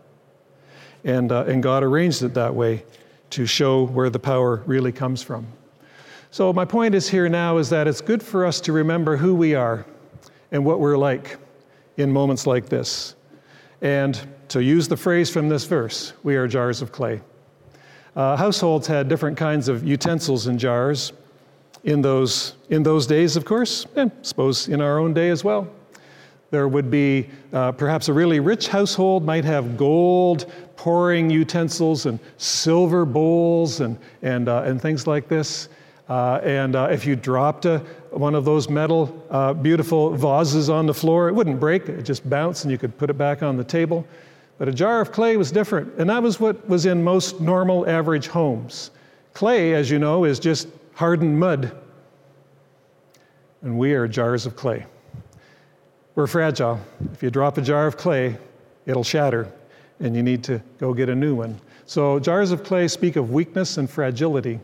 And, 1.05 1.31
uh, 1.31 1.45
and 1.45 1.63
God 1.63 1.83
arranged 1.83 2.23
it 2.23 2.35
that 2.35 2.55
way 2.55 2.85
to 3.31 3.47
show 3.47 3.87
where 3.87 4.11
the 4.11 4.19
power 4.19 4.63
really 4.67 4.93
comes 4.93 5.23
from. 5.23 5.47
So, 6.31 6.53
my 6.53 6.65
point 6.65 6.95
is 6.95 7.09
here 7.09 7.29
now 7.29 7.59
is 7.59 7.71
that 7.71 7.87
it's 7.87 8.01
good 8.01 8.23
for 8.23 8.45
us 8.45 8.61
to 8.63 8.73
remember 8.73 9.17
who 9.17 9.35
we 9.35 9.55
are 9.55 9.87
and 10.51 10.65
what 10.65 10.81
we're 10.81 10.97
like 10.97 11.37
in 11.97 12.13
moments 12.13 12.47
like 12.47 12.69
this. 12.69 13.15
And 13.83 14.19
to 14.49 14.63
use 14.63 14.89
the 14.89 14.97
phrase 14.97 15.31
from 15.31 15.49
this 15.49 15.65
verse, 15.65 16.13
we 16.23 16.37
are 16.37 16.49
jars 16.49 16.83
of 16.83 16.91
clay. 16.91 17.21
Uh, 18.17 18.37
households 18.37 18.87
had 18.87 19.09
different 19.09 19.37
kinds 19.37 19.69
of 19.69 19.85
utensils 19.85 20.47
and 20.47 20.59
jars 20.59 21.13
in 21.83 22.01
those, 22.01 22.55
in 22.71 22.83
those 22.83 23.07
days, 23.07 23.37
of 23.37 23.45
course, 23.45 23.87
and 23.97 24.11
I 24.11 24.15
suppose 24.23 24.69
in 24.69 24.81
our 24.81 24.99
own 24.99 25.15
day 25.15 25.31
as 25.31 25.45
well. 25.45 25.69
There 26.51 26.69
would 26.69 26.91
be 26.91 27.29
uh, 27.53 27.73
perhaps 27.73 28.09
a 28.09 28.13
really 28.13 28.39
rich 28.39 28.69
household 28.69 29.25
might 29.25 29.45
have 29.45 29.77
gold 29.77 30.53
pouring 30.77 31.29
utensils 31.29 32.07
and 32.07 32.21
silver 32.39 33.05
bowls 33.05 33.81
and, 33.81 33.99
and, 34.23 34.49
uh, 34.49 34.63
and 34.65 34.81
things 34.81 35.07
like 35.07 35.29
this. 35.29 35.69
Uh, 36.09 36.41
and 36.45 36.77
uh, 36.77 36.89
if 36.91 37.07
you 37.07 37.17
dropped 37.17 37.65
a, 37.65 37.79
one 38.11 38.35
of 38.35 38.45
those 38.45 38.69
metal, 38.69 39.27
uh, 39.31 39.53
beautiful 39.53 40.11
vases 40.11 40.71
on 40.71 40.87
the 40.87 40.95
floor, 40.95 41.29
it 41.29 41.33
wouldn't 41.33 41.59
break, 41.59 41.89
it 41.89 42.03
just 42.03 42.29
bounced 42.31 42.65
and 42.65 42.71
you 42.71 42.79
could 42.79 42.97
put 42.99 43.11
it 43.11 43.19
back 43.19 43.43
on 43.43 43.57
the 43.57 43.65
table. 43.65 44.07
But 44.59 44.69
a 44.69 44.73
jar 44.73 45.01
of 45.01 45.11
clay 45.11 45.37
was 45.37 45.51
different, 45.51 45.93
and 45.99 46.09
that 46.11 46.23
was 46.23 46.39
what 46.39 46.69
was 46.69 46.87
in 46.87 47.03
most 47.03 47.41
normal, 47.41 47.89
average 47.89 48.29
homes. 48.29 48.91
Clay, 49.33 49.75
as 49.75 49.91
you 49.91 49.99
know, 49.99 50.25
is 50.25 50.39
just 50.39 50.69
hardened 50.95 51.39
mud, 51.39 51.77
and 53.63 53.79
we 53.79 53.95
are 53.95 54.07
jars 54.07 54.47
of 54.47 54.55
clay. 54.55 54.87
We're 56.15 56.29
fragile. 56.29 56.79
If 57.13 57.23
you 57.23 57.31
drop 57.31 57.59
a 57.59 57.63
jar 57.63 57.89
of 57.89 57.97
clay, 57.97 58.37
it'll 58.87 59.03
shatter, 59.03 59.53
and 59.99 60.15
you 60.15 60.23
need 60.23 60.45
to 60.45 60.63
go 60.79 60.95
get 60.95 61.09
a 61.09 61.15
new 61.15 61.35
one. 61.35 61.61
So, 61.87 62.21
jars 62.21 62.53
of 62.53 62.63
clay 62.63 62.87
speak 62.87 63.17
of 63.17 63.31
weakness 63.33 63.77
and 63.77 63.91
fragility. 63.91 64.61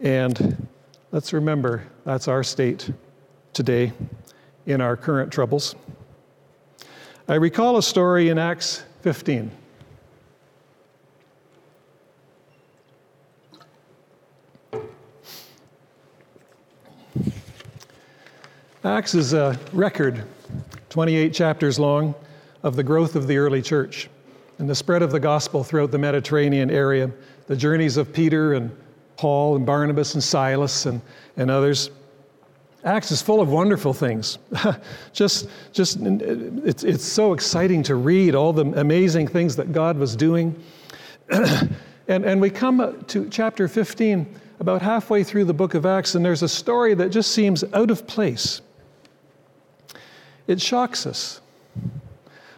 And 0.00 0.66
let's 1.12 1.32
remember 1.32 1.84
that's 2.04 2.28
our 2.28 2.42
state 2.42 2.90
today 3.52 3.92
in 4.66 4.80
our 4.80 4.96
current 4.96 5.30
troubles. 5.30 5.74
I 7.26 7.36
recall 7.36 7.78
a 7.78 7.82
story 7.82 8.28
in 8.28 8.36
Acts 8.36 8.84
15. 9.00 9.50
Acts 18.84 19.14
is 19.14 19.32
a 19.32 19.58
record, 19.72 20.22
28 20.90 21.32
chapters 21.32 21.78
long, 21.78 22.14
of 22.62 22.76
the 22.76 22.82
growth 22.82 23.16
of 23.16 23.26
the 23.26 23.38
early 23.38 23.62
church 23.62 24.10
and 24.58 24.68
the 24.68 24.74
spread 24.74 25.00
of 25.00 25.10
the 25.10 25.18
gospel 25.18 25.64
throughout 25.64 25.90
the 25.92 25.98
Mediterranean 25.98 26.70
area, 26.70 27.10
the 27.46 27.56
journeys 27.56 27.96
of 27.96 28.12
Peter 28.12 28.52
and 28.52 28.70
Paul 29.16 29.56
and 29.56 29.64
Barnabas 29.64 30.12
and 30.12 30.22
Silas 30.22 30.84
and, 30.84 31.00
and 31.38 31.50
others. 31.50 31.88
Acts 32.84 33.10
is 33.10 33.22
full 33.22 33.40
of 33.40 33.48
wonderful 33.48 33.94
things. 33.94 34.38
just, 35.12 35.48
just 35.72 35.98
it's, 36.00 36.84
it's 36.84 37.04
so 37.04 37.32
exciting 37.32 37.82
to 37.84 37.94
read 37.94 38.34
all 38.34 38.52
the 38.52 38.66
amazing 38.78 39.26
things 39.26 39.56
that 39.56 39.72
God 39.72 39.96
was 39.96 40.14
doing. 40.14 40.54
and, 41.30 41.74
and 42.08 42.40
we 42.42 42.50
come 42.50 43.02
to 43.06 43.28
chapter 43.30 43.68
15, 43.68 44.40
about 44.60 44.82
halfway 44.82 45.24
through 45.24 45.46
the 45.46 45.54
book 45.54 45.74
of 45.74 45.86
Acts, 45.86 46.14
and 46.14 46.24
there's 46.24 46.42
a 46.42 46.48
story 46.48 46.94
that 46.94 47.08
just 47.08 47.30
seems 47.30 47.64
out 47.72 47.90
of 47.90 48.06
place. 48.06 48.60
It 50.46 50.60
shocks 50.60 51.06
us. 51.06 51.40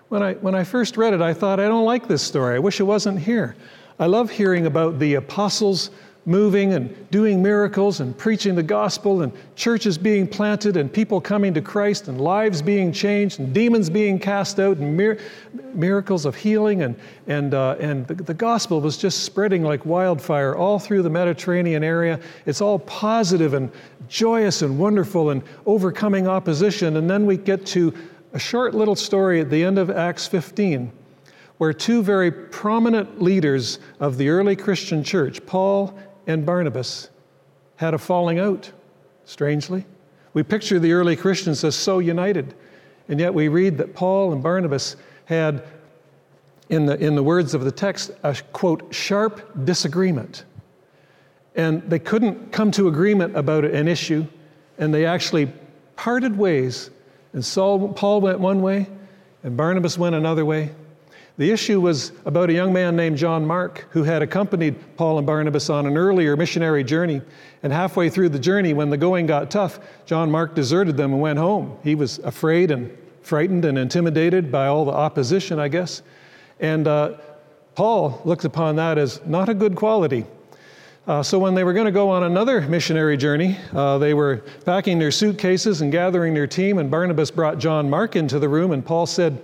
When 0.09 0.23
I, 0.23 0.35
when 0.35 0.55
I 0.55 0.65
first 0.65 0.97
read 0.97 1.15
it, 1.15 1.21
I 1.21 1.35
thought, 1.35 1.61
I 1.61 1.69
don't 1.69 1.85
like 1.85 2.09
this 2.09 2.23
story. 2.23 2.57
I 2.57 2.59
wish 2.59 2.81
it 2.81 2.85
wasn't 2.85 3.21
here. 3.21 3.57
I 3.99 4.07
love 4.07 4.31
hearing 4.31 4.67
about 4.67 4.99
the 4.99 5.15
apostles 5.15 5.91
moving 6.27 6.73
and 6.73 7.11
doing 7.13 7.41
miracles 7.41 8.01
and 8.01 8.19
preaching 8.19 8.57
the 8.57 8.63
gospel 8.63 9.23
and 9.23 9.33
churches 9.55 9.97
being 9.97 10.27
planted 10.27 10.77
and 10.77 10.93
people 10.93 11.21
coming 11.21 11.55
to 11.55 11.63
Christ 11.63 12.09
and 12.09 12.21
lives 12.21 12.61
being 12.61 12.93
changed 12.93 13.39
and 13.39 13.55
demons 13.55 13.89
being 13.89 14.19
cast 14.19 14.59
out 14.59 14.77
and 14.79 14.97
mir- 14.97 15.19
miracles 15.73 16.27
of 16.27 16.35
healing 16.35 16.83
and, 16.83 16.97
and, 17.29 17.55
uh, 17.55 17.77
and 17.79 18.09
the, 18.09 18.15
the 18.15 18.35
gospel 18.35 18.81
was 18.81 18.99
just 18.99 19.23
spreading 19.23 19.63
like 19.63 19.87
wildfire 19.87 20.57
all 20.57 20.81
through 20.81 21.03
the 21.03 21.11
Mediterranean 21.11 21.85
area. 21.85 22.19
It's 22.45 22.61
all 22.61 22.81
positive 22.81 23.55
and 23.55 23.71
joyous 24.09 24.63
and 24.63 24.77
wonderful 24.77 25.31
and 25.31 25.45
overcoming 25.65 26.27
opposition. 26.27 26.97
And 26.97 27.09
then 27.09 27.25
we 27.25 27.37
get 27.37 27.65
to 27.67 27.95
a 28.33 28.39
short 28.39 28.75
little 28.75 28.97
story 28.97 29.41
at 29.41 29.49
the 29.49 29.63
end 29.63 29.79
of 29.79 29.91
Acts 29.91 30.27
15 30.27 30.91
where 31.59 31.73
two 31.73 32.03
very 32.03 32.31
prominent 32.31 33.23
leaders 33.23 33.79
of 34.01 34.19
the 34.19 34.29
early 34.29 34.57
Christian 34.57 35.03
church, 35.03 35.45
Paul 35.47 35.99
and 36.27 36.45
Barnabas 36.45 37.11
had 37.77 37.95
a 37.95 37.99
falling 37.99 38.39
out, 38.39 38.71
strangely. 39.25 39.85
We 40.35 40.43
picture 40.43 40.79
the 40.79 40.93
early 40.93 41.17
Christians 41.17 41.65
as 41.65 41.77
so 41.77 41.99
united, 41.99 42.55
and 43.09 43.21
yet 43.21 43.33
we 43.33 43.49
read 43.49 43.79
that 43.79 43.95
Paul 43.95 44.33
and 44.33 44.43
Barnabas 44.43 44.97
had, 45.27 45.65
in 46.69 46.87
the, 46.87 46.97
in 46.99 47.15
the 47.15 47.23
words 47.23 47.55
of 47.55 47.65
the 47.65 47.73
text, 47.73 48.11
a 48.23 48.37
quote, 48.53 48.95
sharp 48.95 49.65
disagreement. 49.65 50.45
And 51.55 51.83
they 51.89 51.99
couldn't 51.99 52.53
come 52.53 52.71
to 52.73 52.89
agreement 52.89 53.37
about 53.37 53.65
an 53.65 53.89
issue, 53.89 54.27
and 54.79 54.93
they 54.93 55.07
actually 55.07 55.51
parted 55.97 56.37
ways. 56.37 56.91
And 57.33 57.45
Saul, 57.45 57.93
Paul 57.93 58.21
went 58.21 58.41
one 58.41 58.61
way, 58.61 58.89
and 59.43 59.57
Barnabas 59.57 59.97
went 59.97 60.15
another 60.15 60.45
way. 60.45 60.75
The 61.39 61.51
issue 61.51 61.83
was 61.83 62.13
about 62.25 62.49
a 62.49 62.55
young 62.55 62.73
man 62.73 62.97
named 62.97 63.19
John 63.19 63.45
Mark 63.45 63.87
who 63.91 64.05
had 64.05 64.23
accompanied 64.23 64.75
Paul 64.97 65.19
and 65.19 65.27
Barnabas 65.27 65.69
on 65.69 65.87
an 65.87 65.97
earlier 65.97 66.35
missionary 66.35 66.83
journey. 66.83 67.21
And 67.63 67.73
halfway 67.73 68.09
through 68.09 68.31
the 68.31 68.39
journey, 68.39 68.73
when 68.73 68.89
the 68.89 68.97
going 68.97 69.27
got 69.27 69.51
tough, 69.51 69.79
John 70.07 70.31
Mark 70.31 70.55
deserted 70.55 70.97
them 70.97 71.13
and 71.13 71.21
went 71.21 71.39
home. 71.39 71.77
He 71.83 71.95
was 71.95 72.19
afraid 72.21 72.71
and 72.71 72.91
frightened 73.21 73.67
and 73.67 73.77
intimidated 73.77 74.51
by 74.51 74.69
all 74.69 74.87
the 74.87 74.93
opposition, 74.93 75.59
I 75.59 75.69
guess. 75.69 76.01
And 76.59 76.89
uh, 76.89 77.15
Paul 77.75 78.23
looked 78.25 78.47
upon 78.47 78.77
that 78.77 78.97
as 78.97 79.21
not 79.27 79.51
a 79.51 79.55
good 79.55 79.77
quality. 79.77 80.25
Uh, 81.07 81.23
so 81.23 81.39
when 81.39 81.55
they 81.55 81.65
were 81.65 81.75
going 81.75 81.87
to 81.87 81.93
go 81.93 82.09
on 82.09 82.23
another 82.23 82.63
missionary 82.63 83.17
journey, 83.17 83.59
uh, 83.75 83.99
they 83.99 84.15
were 84.15 84.39
packing 84.65 84.99
their 84.99 85.11
suitcases 85.11 85.83
and 85.83 85.93
gathering 85.93 86.33
their 86.33 86.47
team, 86.47 86.79
and 86.79 86.91
Barnabas 86.91 87.31
brought 87.31 87.59
John 87.59 87.91
Mark 87.91 88.17
into 88.17 88.39
the 88.39 88.49
room, 88.49 88.73
and 88.73 88.85
Paul 88.85 89.07
said, 89.07 89.39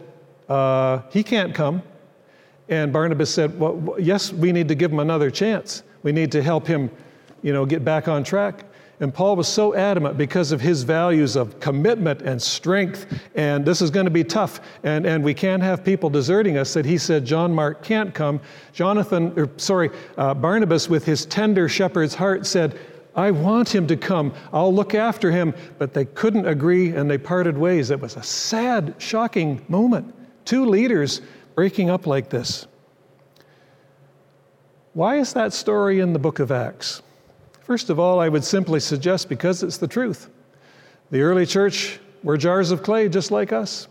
uh, 0.48 1.02
he 1.10 1.22
can't 1.22 1.54
come. 1.54 1.82
And 2.68 2.92
Barnabas 2.92 3.32
said, 3.32 3.58
well, 3.58 3.96
yes, 3.98 4.32
we 4.32 4.52
need 4.52 4.68
to 4.68 4.74
give 4.74 4.90
him 4.90 5.00
another 5.00 5.30
chance. 5.30 5.82
We 6.02 6.12
need 6.12 6.32
to 6.32 6.42
help 6.42 6.66
him, 6.66 6.90
you 7.42 7.52
know, 7.52 7.66
get 7.66 7.84
back 7.84 8.08
on 8.08 8.24
track. 8.24 8.64
And 9.00 9.12
Paul 9.12 9.34
was 9.34 9.48
so 9.48 9.74
adamant 9.74 10.16
because 10.16 10.52
of 10.52 10.60
his 10.60 10.84
values 10.84 11.34
of 11.34 11.58
commitment 11.58 12.22
and 12.22 12.40
strength, 12.40 13.06
and 13.34 13.64
this 13.64 13.82
is 13.82 13.90
going 13.90 14.04
to 14.04 14.12
be 14.12 14.22
tough, 14.22 14.60
and, 14.84 15.04
and 15.04 15.24
we 15.24 15.34
can't 15.34 15.60
have 15.60 15.84
people 15.84 16.08
deserting 16.08 16.56
us, 16.56 16.72
that 16.74 16.84
he 16.84 16.98
said 16.98 17.24
John 17.24 17.52
Mark 17.52 17.82
can't 17.82 18.14
come. 18.14 18.40
Jonathan, 18.72 19.32
or 19.36 19.50
sorry, 19.56 19.90
uh, 20.16 20.34
Barnabas, 20.34 20.88
with 20.88 21.04
his 21.04 21.26
tender 21.26 21.68
shepherd's 21.68 22.14
heart, 22.14 22.46
said, 22.46 22.78
I 23.14 23.30
want 23.30 23.74
him 23.74 23.86
to 23.88 23.96
come. 23.96 24.32
I'll 24.52 24.72
look 24.72 24.94
after 24.94 25.30
him. 25.30 25.54
But 25.78 25.92
they 25.92 26.04
couldn't 26.04 26.46
agree 26.46 26.94
and 26.94 27.10
they 27.10 27.18
parted 27.18 27.58
ways. 27.58 27.90
It 27.90 28.00
was 28.00 28.16
a 28.16 28.22
sad, 28.22 28.94
shocking 28.98 29.64
moment. 29.68 30.14
Two 30.44 30.66
leaders 30.66 31.20
breaking 31.54 31.90
up 31.90 32.06
like 32.06 32.30
this. 32.30 32.66
Why 34.94 35.16
is 35.16 35.32
that 35.32 35.52
story 35.52 36.00
in 36.00 36.12
the 36.12 36.18
book 36.18 36.38
of 36.38 36.52
Acts? 36.52 37.02
First 37.62 37.90
of 37.90 37.98
all, 37.98 38.20
I 38.20 38.28
would 38.28 38.44
simply 38.44 38.80
suggest 38.80 39.28
because 39.28 39.62
it's 39.62 39.78
the 39.78 39.86
truth. 39.86 40.28
The 41.10 41.22
early 41.22 41.46
church 41.46 42.00
were 42.22 42.36
jars 42.36 42.70
of 42.70 42.82
clay 42.82 43.08
just 43.08 43.30
like 43.30 43.52
us. 43.52 43.88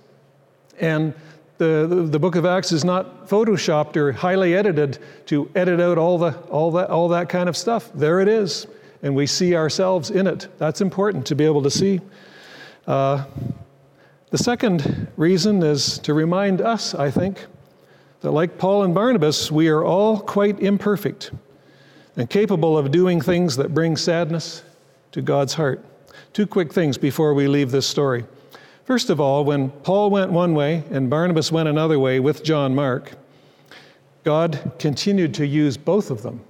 And 0.80 1.14
the, 1.58 1.86
the, 1.88 1.96
the, 2.04 2.20
book 2.20 2.36
of 2.36 2.46
Acts 2.46 2.72
is 2.72 2.84
not 2.84 3.28
photoshopped 3.28 3.96
or 3.96 4.12
highly 4.12 4.56
edited 4.56 5.00
to 5.28 5.50
edit 5.54 5.80
out 5.80 5.98
all, 5.98 6.18
the, 6.18 6.36
all, 6.50 6.72
that, 6.72 6.90
all 6.90 7.08
that 7.10 7.30
kind 7.30 7.48
of 7.48 7.56
stuff. 7.56 7.92
There 7.94 8.20
it 8.20 8.28
is. 8.28 8.68
And 9.04 9.16
we 9.16 9.28
see 9.28 9.56
ourselves 9.56 10.10
in 10.10 10.28
it. 10.28 10.48
That's 10.58 10.82
important 10.82 11.26
to 11.28 11.36
be 11.36 11.46
able 11.46 11.64
to 11.64 11.72
see. 11.72 12.02
Uh, 12.88 13.26
the 14.32 14.38
second 14.38 15.08
reason 15.18 15.62
is 15.62 16.00
to 16.00 16.14
remind 16.14 16.62
us, 16.62 16.96
I 16.96 17.12
think, 17.12 17.46
that 18.22 18.32
like 18.32 18.58
Paul 18.58 18.84
and 18.84 18.94
Barnabas, 18.94 19.52
we 19.52 19.68
are 19.68 19.84
all 19.84 20.20
quite 20.20 20.60
imperfect 20.60 21.32
and 22.16 22.30
capable 22.30 22.78
of 22.78 22.92
doing 22.92 23.22
things 23.22 23.58
that 23.58 23.74
bring 23.74 23.96
sadness 23.98 24.64
to 25.12 25.22
God's 25.22 25.54
heart. 25.54 25.84
Two 26.34 26.48
quick 26.48 26.72
things 26.72 26.98
before 26.98 27.34
we 27.34 27.48
leave 27.48 27.72
this 27.72 27.86
story. 27.86 28.26
First 28.86 29.10
of 29.10 29.20
all, 29.20 29.44
when 29.44 29.70
Paul 29.70 30.10
went 30.10 30.32
one 30.32 30.54
way 30.54 30.84
and 30.92 31.10
Barnabas 31.10 31.52
went 31.52 31.70
another 31.70 32.00
way 32.00 32.20
with 32.20 32.44
John 32.44 32.74
Mark, 32.74 33.12
God 34.24 34.72
continued 34.80 35.34
to 35.36 35.46
use 35.46 35.78
both 35.78 36.10
of 36.10 36.22
them. 36.22 36.42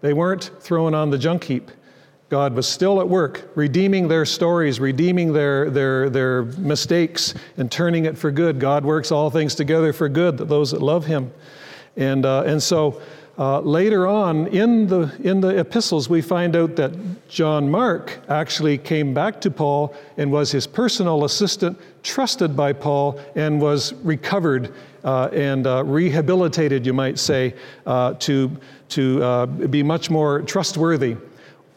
They 0.00 0.12
weren't 0.12 0.50
thrown 0.60 0.94
on 0.94 1.10
the 1.10 1.18
junk 1.18 1.44
heap. 1.44 1.70
God 2.28 2.54
was 2.54 2.66
still 2.66 3.00
at 3.00 3.08
work, 3.08 3.50
redeeming 3.54 4.08
their 4.08 4.24
stories, 4.24 4.80
redeeming 4.80 5.32
their, 5.32 5.70
their, 5.70 6.10
their 6.10 6.42
mistakes, 6.42 7.34
and 7.56 7.70
turning 7.70 8.04
it 8.04 8.18
for 8.18 8.32
good. 8.32 8.58
God 8.58 8.84
works 8.84 9.12
all 9.12 9.30
things 9.30 9.54
together 9.54 9.92
for 9.92 10.08
good, 10.08 10.36
those 10.38 10.72
that 10.72 10.82
love 10.82 11.06
Him. 11.06 11.32
And, 11.96 12.26
uh, 12.26 12.42
and 12.42 12.60
so 12.60 13.00
uh, 13.38 13.60
later 13.60 14.06
on 14.06 14.46
in 14.48 14.86
the, 14.86 15.14
in 15.22 15.40
the 15.40 15.58
epistles, 15.58 16.08
we 16.08 16.22
find 16.22 16.56
out 16.56 16.74
that 16.76 16.92
John 17.28 17.70
Mark 17.70 18.18
actually 18.28 18.78
came 18.78 19.14
back 19.14 19.40
to 19.42 19.50
Paul 19.50 19.94
and 20.16 20.32
was 20.32 20.50
his 20.50 20.66
personal 20.66 21.24
assistant, 21.24 21.78
trusted 22.02 22.56
by 22.56 22.72
Paul, 22.72 23.20
and 23.34 23.60
was 23.60 23.92
recovered 23.94 24.72
uh, 25.04 25.28
and 25.32 25.66
uh, 25.66 25.84
rehabilitated, 25.84 26.86
you 26.86 26.94
might 26.94 27.18
say, 27.18 27.54
uh, 27.84 28.14
to, 28.14 28.50
to 28.88 29.22
uh, 29.22 29.46
be 29.46 29.82
much 29.82 30.10
more 30.10 30.42
trustworthy. 30.42 31.16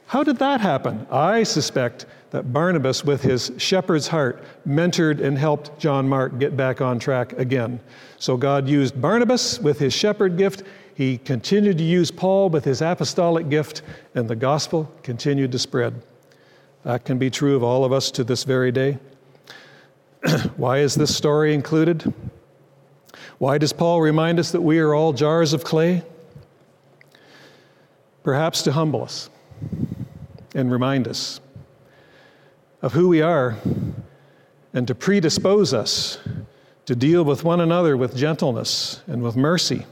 How 0.09 0.23
did 0.23 0.37
that 0.37 0.59
happen? 0.59 1.05
I 1.11 1.43
suspect 1.43 2.07
that 2.31 2.51
Barnabas, 2.51 3.05
with 3.05 3.21
his 3.21 3.51
shepherd's 3.57 4.07
heart, 4.07 4.43
mentored 4.67 5.23
and 5.23 5.37
helped 5.37 5.77
John 5.77 6.09
Mark 6.09 6.39
get 6.39 6.57
back 6.57 6.81
on 6.81 6.97
track 6.97 7.33
again. 7.33 7.79
So 8.17 8.35
God 8.35 8.67
used 8.67 8.99
Barnabas 8.99 9.59
with 9.59 9.77
his 9.77 9.93
shepherd 9.93 10.35
gift 10.35 10.63
he 10.95 11.19
continued 11.19 11.77
to 11.77 11.83
use 11.83 12.09
Paul 12.09 12.49
with 12.49 12.65
his 12.65 12.81
apostolic 12.81 13.49
gift, 13.49 13.83
and 14.15 14.27
the 14.27 14.35
gospel 14.35 14.91
continued 15.03 15.51
to 15.53 15.59
spread. 15.59 16.01
That 16.83 17.05
can 17.05 17.17
be 17.17 17.29
true 17.29 17.55
of 17.55 17.63
all 17.63 17.85
of 17.85 17.93
us 17.93 18.09
to 18.11 18.23
this 18.25 18.43
very 18.43 18.71
day. 18.71 18.97
Why 20.57 20.79
is 20.79 20.95
this 20.95 21.15
story 21.15 21.53
included? 21.53 22.11
Why 23.37 23.59
does 23.59 23.71
Paul 23.71 24.01
remind 24.01 24.39
us 24.39 24.51
that 24.51 24.61
we 24.61 24.79
are 24.79 24.93
all 24.93 25.13
jars 25.13 25.53
of 25.53 25.63
clay? 25.63 26.03
Perhaps 28.23 28.63
to 28.63 28.71
humble 28.73 29.03
us 29.03 29.29
and 30.55 30.71
remind 30.71 31.07
us 31.07 31.39
of 32.81 32.93
who 32.93 33.07
we 33.09 33.21
are 33.21 33.57
and 34.73 34.87
to 34.87 34.95
predispose 34.95 35.73
us 35.73 36.19
to 36.85 36.95
deal 36.95 37.23
with 37.23 37.43
one 37.43 37.61
another 37.61 37.95
with 37.95 38.15
gentleness 38.15 39.01
and 39.07 39.21
with 39.21 39.35
mercy 39.35 39.85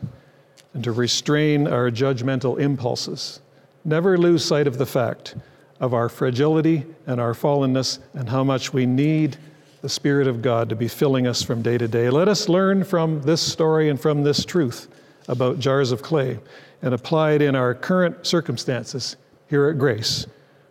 and 0.73 0.83
to 0.83 0.91
restrain 0.91 1.67
our 1.67 1.89
judgmental 1.91 2.59
impulses. 2.59 3.41
Never 3.83 4.17
lose 4.17 4.43
sight 4.43 4.67
of 4.67 4.77
the 4.77 4.85
fact 4.85 5.35
of 5.79 5.93
our 5.93 6.09
fragility 6.09 6.85
and 7.05 7.21
our 7.21 7.33
fallenness 7.33 7.99
and 8.13 8.29
how 8.29 8.43
much 8.43 8.73
we 8.73 8.85
need 8.85 9.37
the 9.81 9.89
Spirit 9.89 10.27
of 10.27 10.41
God 10.41 10.69
to 10.69 10.75
be 10.75 10.87
filling 10.87 11.27
us 11.27 11.43
from 11.43 11.61
day 11.61 11.77
to 11.77 11.87
day. 11.87 12.09
Let 12.09 12.27
us 12.27 12.49
learn 12.49 12.83
from 12.83 13.21
this 13.21 13.41
story 13.41 13.89
and 13.89 13.99
from 13.99 14.23
this 14.23 14.43
truth 14.43 14.87
about 15.27 15.59
jars 15.59 15.91
of 15.91 16.01
clay 16.01 16.39
and 16.81 16.93
apply 16.93 17.33
it 17.33 17.41
in 17.41 17.55
our 17.55 17.73
current 17.73 18.25
circumstances 18.25 19.17
here 19.49 19.69
at 19.69 19.77
Grace, 19.77 20.25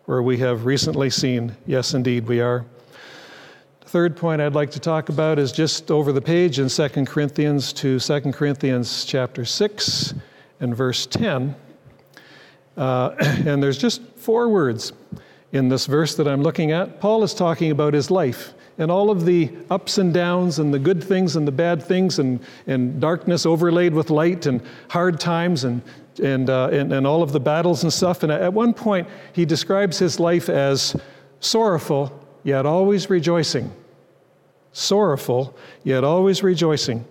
where 0.07 0.23
we 0.23 0.39
have 0.39 0.65
recently 0.65 1.11
seen, 1.11 1.55
yes, 1.67 1.93
indeed, 1.93 2.29
we 2.29 2.41
are 2.41 2.65
The 3.81 3.89
third 3.89 4.17
point 4.17 4.41
I'd 4.41 4.55
like 4.55 4.71
to 4.71 4.81
talk 4.81 5.09
about 5.09 5.37
is 5.39 5.51
just 5.51 5.91
over 5.91 6.13
the 6.13 6.21
page 6.21 6.61
in 6.61 6.69
2 6.69 6.89
Corinthians 7.07 7.73
to 7.75 7.99
2 7.99 8.21
Corinthians 8.33 9.05
chapter 9.05 9.45
6 9.45 10.15
and 10.61 10.77
verse 10.77 11.07
10. 11.07 11.57
Uh, 12.77 13.17
and 13.19 13.61
there's 13.61 13.79
just 13.79 14.01
four 14.15 14.49
words 14.49 14.93
in 15.51 15.69
this 15.69 15.87
verse 15.87 16.15
that 16.15 16.29
I'm 16.29 16.43
looking 16.43 16.71
at. 16.71 17.01
Paul 17.01 17.25
is 17.25 17.35
talking 17.35 17.73
about 17.73 17.93
his 17.93 18.09
life 18.09 18.55
and 18.79 18.93
all 18.93 19.11
of 19.11 19.25
the 19.25 19.51
ups 19.71 19.99
and 19.99 20.15
downs 20.15 20.61
and 20.61 20.73
the 20.73 20.79
good 20.79 21.03
things 21.03 21.35
and 21.35 21.49
the 21.49 21.53
bad 21.53 21.83
things 21.83 22.21
and, 22.21 22.39
and 22.69 23.01
darkness 23.01 23.45
overlaid 23.45 23.93
with 23.93 24.11
light 24.11 24.47
and 24.47 24.63
hard 24.89 25.19
times 25.19 25.65
and, 25.65 25.83
and, 26.21 26.49
uh, 26.51 26.69
and, 26.73 26.93
and 26.93 27.07
all 27.07 27.23
of 27.23 27.33
the 27.33 27.41
battles 27.41 27.83
and 27.83 27.93
stuff. 27.93 28.23
And 28.23 28.33
at 28.33 28.53
one 28.53 28.75
point, 28.75 29.09
he 29.33 29.45
describes 29.45 29.99
his 29.99 30.19
life 30.19 30.49
as 30.49 30.97
sorrowful 31.41 32.27
yet 32.47 32.65
always 32.65 33.11
rejoicing. 33.11 33.73
Sorrowful, 34.73 35.57
yet 35.83 36.05
always 36.05 36.45
rejoicing. 36.45 37.05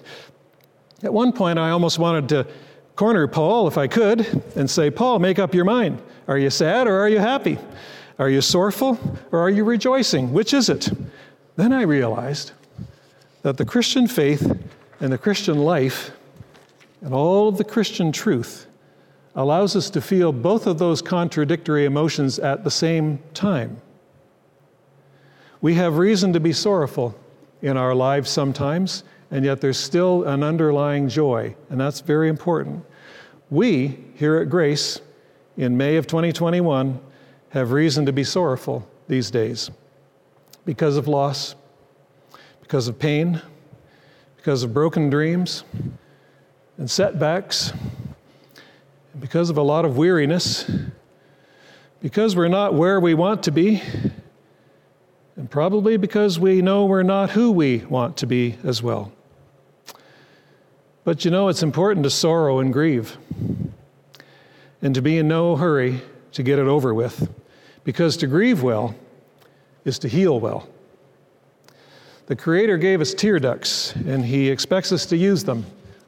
At 1.04 1.13
one 1.13 1.34
point, 1.34 1.60
I 1.60 1.72
almost 1.72 2.00
wanted 2.00 2.30
to 2.30 2.48
corner 2.96 3.28
Paul, 3.28 3.68
if 3.68 3.78
I 3.78 3.88
could, 3.88 4.41
and 4.56 4.70
say, 4.70 4.89
Paul, 4.89 5.20
make 5.20 5.38
up 5.38 5.54
your 5.54 5.65
mind. 5.65 6.02
Are 6.30 6.38
you 6.38 6.50
sad 6.50 6.88
or 6.88 6.98
are 6.98 7.10
you 7.10 7.20
happy? 7.20 7.60
Are 8.18 8.30
you 8.30 8.39
sorrowful 8.39 8.98
or 9.34 9.39
are 9.39 9.50
you 9.50 9.65
rejoicing? 9.65 10.32
Which 10.32 10.54
is 10.54 10.70
it? 10.70 10.89
Then 11.58 11.74
I 11.74 11.82
realized 11.82 12.54
that 13.41 13.58
the 13.58 13.65
Christian 13.65 14.08
faith 14.08 14.58
and 15.02 15.12
the 15.12 15.18
Christian 15.18 15.58
life 15.58 16.12
and 17.02 17.13
all 17.13 17.50
of 17.50 17.58
the 17.58 17.65
Christian 17.65 18.13
truth 18.13 18.64
allows 19.36 19.76
us 19.76 19.89
to 19.89 20.02
feel 20.02 20.32
both 20.32 20.65
of 20.65 20.80
those 20.80 21.02
contradictory 21.02 21.86
emotions 21.86 22.39
at 22.39 22.63
the 22.63 22.71
same 22.71 23.19
time. 23.34 23.82
We 25.62 25.74
have 25.76 25.98
reason 25.98 26.34
to 26.34 26.39
be 26.39 26.54
sorrowful 26.54 27.17
in 27.62 27.76
our 27.76 27.93
lives 27.93 28.30
sometimes, 28.30 29.04
and 29.32 29.43
yet 29.43 29.62
there's 29.62 29.80
still 29.80 30.24
an 30.24 30.43
underlying 30.43 31.10
joy, 31.10 31.56
and 31.69 31.80
that's 31.80 32.02
very 32.02 32.30
important. 32.30 32.86
We, 33.50 34.00
here 34.15 34.38
at 34.38 34.50
Grace, 34.50 35.02
in 35.58 35.76
May 35.76 35.98
of 35.98 36.08
2021, 36.08 37.00
have 37.50 37.71
reason 37.71 38.06
to 38.06 38.13
be 38.13 38.24
sorrowful 38.24 38.88
these 39.08 39.32
days 39.32 39.71
because 40.65 40.98
of 40.98 41.08
loss, 41.08 41.56
because 42.62 42.88
of 42.88 42.98
pain, 43.00 43.41
because 44.38 44.63
of 44.63 44.74
broken 44.74 45.10
dreams 45.10 45.63
and 46.78 46.89
setbacks, 46.89 47.74
because 49.19 49.49
of 49.49 49.58
a 49.58 49.62
lot 49.62 49.86
of 49.86 49.97
weariness, 49.97 50.69
because 52.01 52.36
we're 52.36 52.47
not 52.47 52.73
where 52.73 52.99
we 52.99 53.13
want 53.13 53.43
to 53.43 53.51
be 53.51 53.82
and 55.36 55.49
probably 55.49 55.97
because 55.97 56.39
we 56.39 56.62
know 56.62 56.86
we're 56.86 57.04
not 57.04 57.30
who 57.32 57.51
we 57.51 57.80
want 57.80 58.17
to 58.17 58.28
be 58.28 58.58
as 58.63 58.82
well. 58.82 59.12
But 61.04 61.25
you 61.25 61.32
know, 61.32 61.49
it's 61.49 61.62
important 61.62 62.04
to 62.06 62.10
sorrow 62.10 62.60
and 62.60 62.71
grieve, 62.71 63.17
and 64.82 64.95
to 64.95 65.01
be 65.01 65.17
in 65.17 65.28
no 65.28 65.56
hurry 65.56 66.01
to 66.32 66.43
get 66.43 66.58
it 66.58 66.67
over 66.67 66.93
with, 66.93 67.30
because 67.84 68.17
to 68.17 68.28
grieve 68.28 68.63
well 68.63 68.95
is 69.84 69.99
to 69.99 70.08
heal 70.08 70.39
well. 70.39 70.67
The 72.28 72.36
Creator 72.36 72.78
gave 72.78 73.01
us 73.01 73.13
tear 73.13 73.38
ducts, 73.38 73.93
and 73.93 74.25
He 74.25 74.49
expects 74.49 74.91
us 74.91 75.06
to 75.08 75.17
use 75.17 75.43
them 75.43 75.65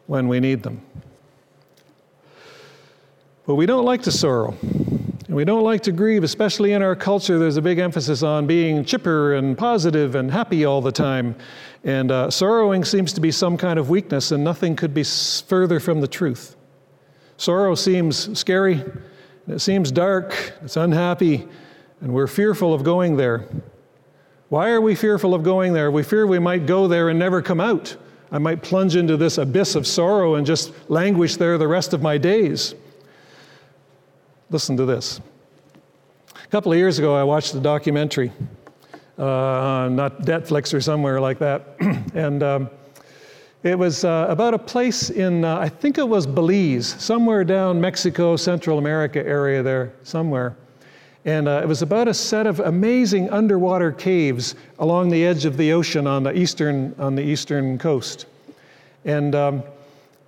when 0.08 0.28
we 0.28 0.40
need 0.40 0.64
them. 0.64 0.82
But 3.48 3.56
we 3.56 3.66
don't 3.66 3.86
like 3.86 4.02
to 4.02 4.12
sorrow, 4.12 4.58
and 4.62 5.36
We 5.36 5.46
don't 5.46 5.64
like 5.64 5.82
to 5.84 5.94
grieve, 5.94 6.26
especially 6.26 6.74
in 6.74 6.82
our 6.82 6.98
culture. 6.98 7.40
There's 7.40 7.56
a 7.56 7.62
big 7.62 7.80
emphasis 7.80 8.22
on 8.22 8.46
being 8.46 8.84
chipper 8.84 9.36
and 9.36 9.58
positive 9.58 10.16
and 10.16 10.30
happy 10.30 10.66
all 10.66 10.82
the 10.82 10.92
time. 10.92 11.34
And 11.86 12.12
uh, 12.12 12.30
sorrowing 12.30 12.84
seems 12.84 13.14
to 13.14 13.22
be 13.22 13.32
some 13.32 13.56
kind 13.56 13.80
of 13.80 13.90
weakness, 13.90 14.32
and 14.34 14.44
nothing 14.44 14.76
could 14.76 14.94
be 14.94 15.04
further 15.04 15.80
from 15.80 16.02
the 16.02 16.10
truth. 16.10 16.58
Sorrow 17.38 17.74
seems 17.76 18.38
scary, 18.38 18.84
it 19.48 19.60
seems 19.60 19.94
dark, 19.94 20.54
it's 20.62 20.76
unhappy, 20.76 21.48
and 22.02 22.14
we're 22.14 22.28
fearful 22.28 22.74
of 22.74 22.84
going 22.84 23.16
there. 23.16 23.48
Why 24.50 24.72
are 24.72 24.82
we 24.82 24.94
fearful 24.94 25.34
of 25.34 25.44
going 25.44 25.72
there? 25.72 25.90
We 25.90 26.04
fear 26.04 26.28
we 26.28 26.40
might 26.40 26.66
go 26.66 26.90
there 26.90 27.08
and 27.08 27.18
never 27.18 27.42
come 27.42 27.62
out. 27.62 27.96
I 28.30 28.40
might 28.40 28.62
plunge 28.62 28.98
into 28.98 29.16
this 29.16 29.38
abyss 29.38 29.76
of 29.76 29.88
sorrow 29.88 30.36
and 30.36 30.46
just 30.46 30.74
languish 30.90 31.38
there 31.38 31.58
the 31.58 31.68
rest 31.70 31.94
of 31.94 32.02
my 32.02 32.18
days. 32.18 32.76
Listen 34.50 34.78
to 34.78 34.86
this. 34.86 35.20
A 36.34 36.48
couple 36.48 36.72
of 36.72 36.78
years 36.78 37.00
ago, 37.00 37.14
I 37.14 37.24
watched 37.24 37.54
a 37.54 37.60
documentary, 37.60 38.32
uh, 39.18 39.90
not 39.92 40.22
Netflix 40.22 40.74
or 40.74 40.80
somewhere 40.80 41.20
like 41.20 41.38
that, 41.40 41.76
and 42.14 42.42
um, 42.42 42.70
it 43.64 43.78
was 43.78 44.06
uh, 44.06 44.28
about 44.30 44.54
a 44.54 44.58
place 44.60 45.10
in, 45.10 45.44
uh, 45.44 45.58
I 45.58 45.68
think 45.68 45.98
it 45.98 46.08
was 46.08 46.26
Belize, 46.26 46.88
somewhere 46.88 47.44
down 47.44 47.82
Mexico, 47.82 48.38
Central 48.38 48.78
America 48.78 49.20
area 49.20 49.62
there, 49.62 49.92
somewhere. 50.04 50.56
And 51.26 51.50
uh, 51.50 51.60
it 51.62 51.68
was 51.68 51.82
about 51.82 52.08
a 52.08 52.14
set 52.14 52.48
of 52.48 52.62
amazing 52.62 53.30
underwater 53.32 53.92
caves 53.92 54.56
along 54.80 55.10
the 55.10 55.26
edge 55.26 55.44
of 55.44 55.58
the 55.58 55.74
ocean 55.74 56.08
on 56.08 56.24
the 56.24 56.32
eastern, 56.32 56.96
on 56.98 57.16
the 57.16 57.22
eastern 57.22 57.78
coast. 57.78 58.28
And 59.04 59.36
um, 59.36 59.64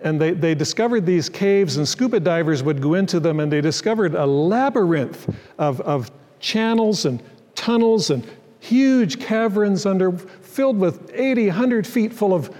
and 0.01 0.19
they, 0.19 0.31
they 0.31 0.55
discovered 0.55 1.05
these 1.05 1.27
caves, 1.27 1.77
and 1.77 1.87
scuba 1.87 2.19
divers 2.19 2.63
would 2.63 2.81
go 2.81 2.93
into 2.93 3.19
them, 3.19 3.39
and 3.39 3.51
they 3.51 3.61
discovered 3.61 4.15
a 4.15 4.25
labyrinth 4.25 5.33
of, 5.57 5.81
of 5.81 6.09
channels 6.39 7.05
and 7.05 7.21
tunnels 7.55 8.09
and 8.09 8.25
huge 8.59 9.19
caverns 9.19 9.85
under, 9.85 10.11
filled 10.11 10.77
with 10.77 11.11
80, 11.13 11.47
100 11.47 11.85
feet 11.85 12.13
full 12.13 12.33
of 12.33 12.55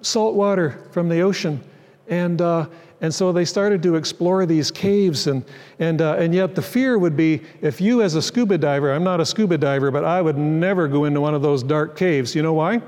salt 0.00 0.34
water 0.34 0.88
from 0.90 1.08
the 1.08 1.20
ocean. 1.20 1.62
And, 2.08 2.40
uh, 2.40 2.66
and 3.00 3.14
so 3.14 3.32
they 3.32 3.44
started 3.44 3.82
to 3.82 3.96
explore 3.96 4.46
these 4.46 4.70
caves, 4.70 5.26
and, 5.26 5.44
and, 5.78 6.00
uh, 6.00 6.14
and 6.14 6.34
yet 6.34 6.54
the 6.54 6.62
fear 6.62 6.98
would 6.98 7.16
be 7.16 7.42
if 7.60 7.82
you, 7.82 8.02
as 8.02 8.14
a 8.14 8.22
scuba 8.22 8.56
diver, 8.56 8.92
I'm 8.92 9.04
not 9.04 9.20
a 9.20 9.26
scuba 9.26 9.58
diver, 9.58 9.90
but 9.90 10.04
I 10.04 10.22
would 10.22 10.38
never 10.38 10.88
go 10.88 11.04
into 11.04 11.20
one 11.20 11.34
of 11.34 11.42
those 11.42 11.62
dark 11.62 11.96
caves. 11.96 12.34
You 12.34 12.42
know 12.42 12.54
why? 12.54 12.80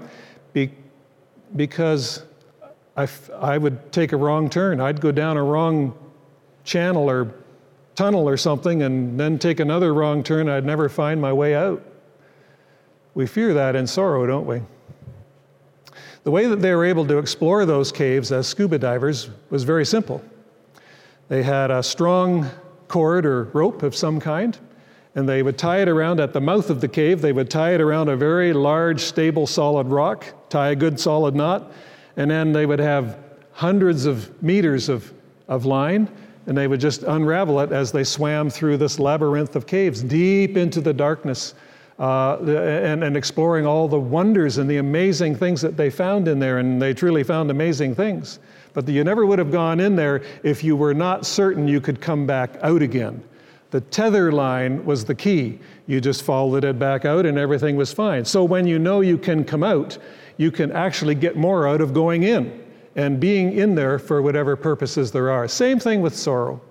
Be, 0.55 0.73
because 1.55 2.25
I, 2.97 3.09
I 3.39 3.59
would 3.59 3.93
take 3.93 4.13
a 4.13 4.17
wrong 4.17 4.51
turn. 4.51 4.81
I'd 4.81 5.01
go 5.01 5.13
down 5.13 5.37
a 5.37 5.45
wrong 5.45 5.97
channel 6.65 7.09
or 7.09 7.35
tunnel 7.95 8.29
or 8.29 8.37
something 8.37 8.83
and 8.83 9.19
then 9.19 9.39
take 9.39 9.61
another 9.61 9.93
wrong 9.95 10.23
turn. 10.23 10.49
I'd 10.49 10.65
never 10.65 10.89
find 10.89 11.21
my 11.21 11.33
way 11.33 11.55
out. 11.55 11.85
We 13.15 13.27
fear 13.27 13.55
that 13.55 13.77
in 13.77 13.87
sorrow, 13.87 14.27
don't 14.27 14.47
we? 14.47 14.63
The 16.23 16.31
way 16.31 16.47
that 16.47 16.61
they 16.61 16.75
were 16.75 16.85
able 16.85 17.07
to 17.07 17.19
explore 17.19 17.65
those 17.65 17.91
caves 17.91 18.31
as 18.31 18.47
scuba 18.47 18.79
divers 18.79 19.31
was 19.49 19.65
very 19.65 19.87
simple. 19.87 20.23
They 21.29 21.43
had 21.43 21.71
a 21.71 21.83
strong 21.83 22.51
cord 22.89 23.25
or 23.25 23.45
rope 23.45 23.83
of 23.83 23.97
some 23.97 24.21
kind, 24.21 24.59
and 25.15 25.29
they 25.29 25.43
would 25.43 25.57
tie 25.57 25.81
it 25.81 25.89
around 25.89 26.21
at 26.21 26.33
the 26.33 26.41
mouth 26.41 26.71
of 26.71 26.81
the 26.81 26.89
cave. 26.89 27.21
They 27.21 27.33
would 27.33 27.51
tie 27.51 27.75
it 27.75 27.81
around 27.81 28.09
a 28.09 28.17
very 28.17 28.53
large, 28.53 29.01
stable, 29.01 29.47
solid 29.47 29.87
rock, 29.87 30.27
tie 30.51 30.71
a 30.71 30.77
good 30.77 31.01
solid 31.01 31.35
knot, 31.35 31.73
and 32.21 32.31
then 32.31 32.53
they 32.53 32.67
would 32.67 32.79
have 32.79 33.17
hundreds 33.53 34.05
of 34.05 34.43
meters 34.43 34.91
of, 34.91 35.11
of 35.49 35.65
line, 35.65 36.07
and 36.47 36.55
they 36.55 36.67
would 36.67 36.79
just 36.79 37.03
unravel 37.05 37.61
it 37.61 37.73
as 37.73 37.91
they 37.93 38.05
swam 38.05 38.51
through 38.51 38.77
this 38.77 38.99
labyrinth 38.99 39.57
of 39.57 39.67
caves 39.67 40.03
deep 40.03 40.59
into 40.59 40.83
the 40.83 40.93
darkness. 40.93 41.55
Uh, 41.99 42.39
and, 42.83 43.05
and 43.05 43.15
exploring 43.15 43.67
all 43.67 43.87
the 43.87 44.01
wonders 44.01 44.57
and 44.57 44.71
the 44.71 44.79
amazing 44.79 45.35
things 45.35 45.61
that 45.61 45.77
they 45.77 45.91
found 45.91 46.29
in 46.29 46.39
there, 46.39 46.59
and 46.59 46.81
they 46.81 46.95
truly 46.95 47.23
found 47.23 47.51
amazing 47.51 47.95
things. 47.95 48.39
But 48.73 48.89
you 48.89 49.05
never 49.05 49.27
would 49.27 49.39
have 49.39 49.51
gone 49.51 49.81
in 49.81 49.97
there 49.97 50.23
if 50.43 50.65
you 50.65 50.77
were 50.77 50.95
not 50.95 51.27
certain 51.27 51.69
you 51.69 51.79
could 51.81 52.01
come 52.01 52.27
back 52.27 52.57
out 52.63 52.81
again. 52.81 53.23
The 53.71 53.81
tether 53.83 54.33
line 54.33 54.85
was 54.85 55.05
the 55.05 55.15
key. 55.15 55.59
You 55.87 56.01
just 56.01 56.23
followed 56.23 56.65
it 56.65 56.79
back 56.79 57.05
out 57.05 57.27
and 57.27 57.39
everything 57.39 57.77
was 57.77 57.93
fine. 57.93 58.25
So 58.25 58.45
when 58.45 58.67
you 58.67 58.79
know 58.79 59.01
you 59.01 59.19
can 59.19 59.45
come 59.45 59.63
out, 59.63 59.99
you 60.41 60.51
can 60.51 60.73
actually 60.73 61.15
get 61.15 61.37
more 61.37 61.69
out 61.69 61.83
of 61.83 61.93
going 61.93 62.23
in 62.23 62.65
and 62.97 63.21
being 63.21 63.53
in 63.53 63.75
there 63.75 63.99
for 63.99 64.23
whatever 64.23 64.57
purposes 64.57 65.13
there 65.13 65.31
are. 65.31 65.47
Same 65.47 65.79
thing 65.79 66.01
with 66.01 66.17
sorrow. 66.17 66.63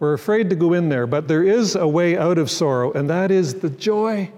We're 0.00 0.12
afraid 0.12 0.50
to 0.50 0.56
go 0.56 0.74
in 0.74 0.90
there, 0.90 1.06
but 1.06 1.26
there 1.26 1.42
is 1.42 1.76
a 1.76 1.88
way 1.88 2.18
out 2.18 2.36
of 2.36 2.50
sorrow, 2.50 2.92
and 2.92 3.08
that 3.08 3.30
is 3.30 3.54
the 3.54 3.70
joy. 3.70 4.30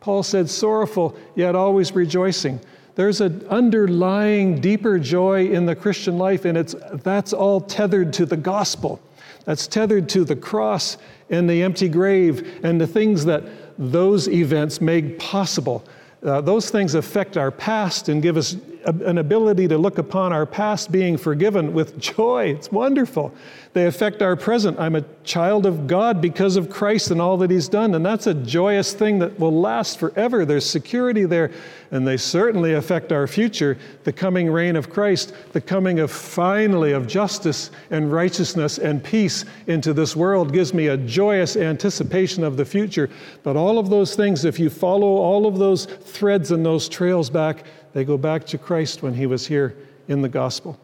Paul 0.00 0.22
said, 0.22 0.48
sorrowful, 0.48 1.14
yet 1.34 1.54
always 1.54 1.92
rejoicing. 1.92 2.60
There's 2.94 3.20
an 3.20 3.46
underlying 3.50 4.58
deeper 4.58 4.98
joy 4.98 5.48
in 5.48 5.66
the 5.66 5.76
Christian 5.76 6.16
life, 6.16 6.46
and 6.46 6.56
it's, 6.56 6.74
that's 7.02 7.34
all 7.34 7.60
tethered 7.60 8.14
to 8.14 8.24
the 8.24 8.38
gospel. 8.38 9.02
That's 9.44 9.66
tethered 9.66 10.08
to 10.08 10.24
the 10.24 10.36
cross 10.36 10.96
and 11.28 11.48
the 11.48 11.62
empty 11.62 11.90
grave 11.90 12.64
and 12.64 12.80
the 12.80 12.86
things 12.86 13.26
that 13.26 13.44
those 13.76 14.28
events 14.28 14.80
made 14.80 15.18
possible. 15.18 15.84
Uh, 16.22 16.40
those 16.40 16.70
things 16.70 16.94
affect 16.94 17.36
our 17.36 17.50
past 17.50 18.08
and 18.08 18.22
give 18.22 18.36
us 18.36 18.56
an 18.84 19.18
ability 19.18 19.68
to 19.68 19.78
look 19.78 19.98
upon 19.98 20.32
our 20.32 20.46
past 20.46 20.90
being 20.90 21.16
forgiven 21.16 21.72
with 21.72 21.98
joy. 22.16 22.46
It's 22.46 22.70
wonderful. 22.70 23.34
They 23.74 23.86
affect 23.86 24.20
our 24.20 24.36
present. 24.36 24.78
I'm 24.78 24.96
a 24.96 25.04
child 25.24 25.64
of 25.64 25.86
God 25.86 26.20
because 26.20 26.56
of 26.56 26.68
Christ 26.68 27.10
and 27.10 27.20
all 27.20 27.38
that 27.38 27.50
He's 27.50 27.68
done. 27.68 27.94
And 27.94 28.04
that's 28.04 28.26
a 28.26 28.34
joyous 28.34 28.92
thing 28.92 29.18
that 29.20 29.38
will 29.38 29.58
last 29.58 29.98
forever. 29.98 30.44
There's 30.44 30.68
security 30.68 31.24
there. 31.24 31.50
And 31.90 32.06
they 32.06 32.18
certainly 32.18 32.74
affect 32.74 33.12
our 33.12 33.26
future 33.26 33.78
the 34.04 34.12
coming 34.12 34.50
reign 34.50 34.76
of 34.76 34.90
Christ, 34.90 35.34
the 35.52 35.60
coming 35.60 36.00
of 36.00 36.10
finally 36.10 36.92
of 36.92 37.06
justice 37.06 37.70
and 37.90 38.12
righteousness 38.12 38.78
and 38.78 39.02
peace 39.02 39.44
into 39.66 39.92
this 39.94 40.14
world 40.16 40.52
gives 40.52 40.74
me 40.74 40.88
a 40.88 40.96
joyous 40.96 41.56
anticipation 41.56 42.44
of 42.44 42.56
the 42.56 42.64
future. 42.64 43.08
But 43.42 43.56
all 43.56 43.78
of 43.78 43.90
those 43.90 44.14
things, 44.14 44.44
if 44.44 44.58
you 44.58 44.68
follow 44.68 45.06
all 45.06 45.46
of 45.46 45.58
those 45.58 45.86
threads 45.86 46.50
and 46.50 46.64
those 46.64 46.88
trails 46.88 47.30
back, 47.30 47.64
they 47.92 48.04
go 48.04 48.16
back 48.16 48.44
to 48.46 48.58
Christ 48.58 49.02
when 49.02 49.14
He 49.14 49.26
was 49.26 49.46
here 49.46 49.76
in 50.08 50.22
the 50.22 50.28
gospel. 50.28 50.78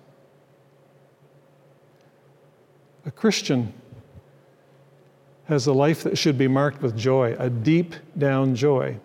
A 3.06 3.10
Christian 3.10 3.72
has 5.46 5.66
a 5.66 5.72
life 5.72 6.02
that 6.02 6.18
should 6.18 6.36
be 6.36 6.48
marked 6.48 6.82
with 6.82 6.96
joy, 6.96 7.34
a 7.38 7.48
deep 7.48 7.94
down 8.18 8.54
joy. 8.54 8.98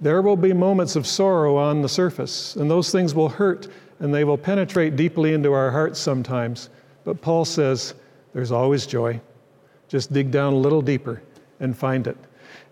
There 0.00 0.20
will 0.20 0.36
be 0.36 0.52
moments 0.52 0.96
of 0.96 1.06
sorrow 1.06 1.56
on 1.56 1.80
the 1.80 1.88
surface, 1.88 2.56
and 2.56 2.70
those 2.70 2.92
things 2.92 3.14
will 3.14 3.30
hurt 3.30 3.68
and 3.98 4.14
they 4.14 4.24
will 4.24 4.36
penetrate 4.36 4.96
deeply 4.96 5.32
into 5.32 5.52
our 5.52 5.70
hearts 5.70 5.98
sometimes. 5.98 6.68
But 7.04 7.20
Paul 7.20 7.44
says 7.44 7.94
there's 8.34 8.52
always 8.52 8.86
joy. 8.86 9.20
Just 9.88 10.12
dig 10.12 10.30
down 10.30 10.52
a 10.52 10.56
little 10.56 10.82
deeper 10.82 11.22
and 11.60 11.76
find 11.76 12.06
it. 12.06 12.16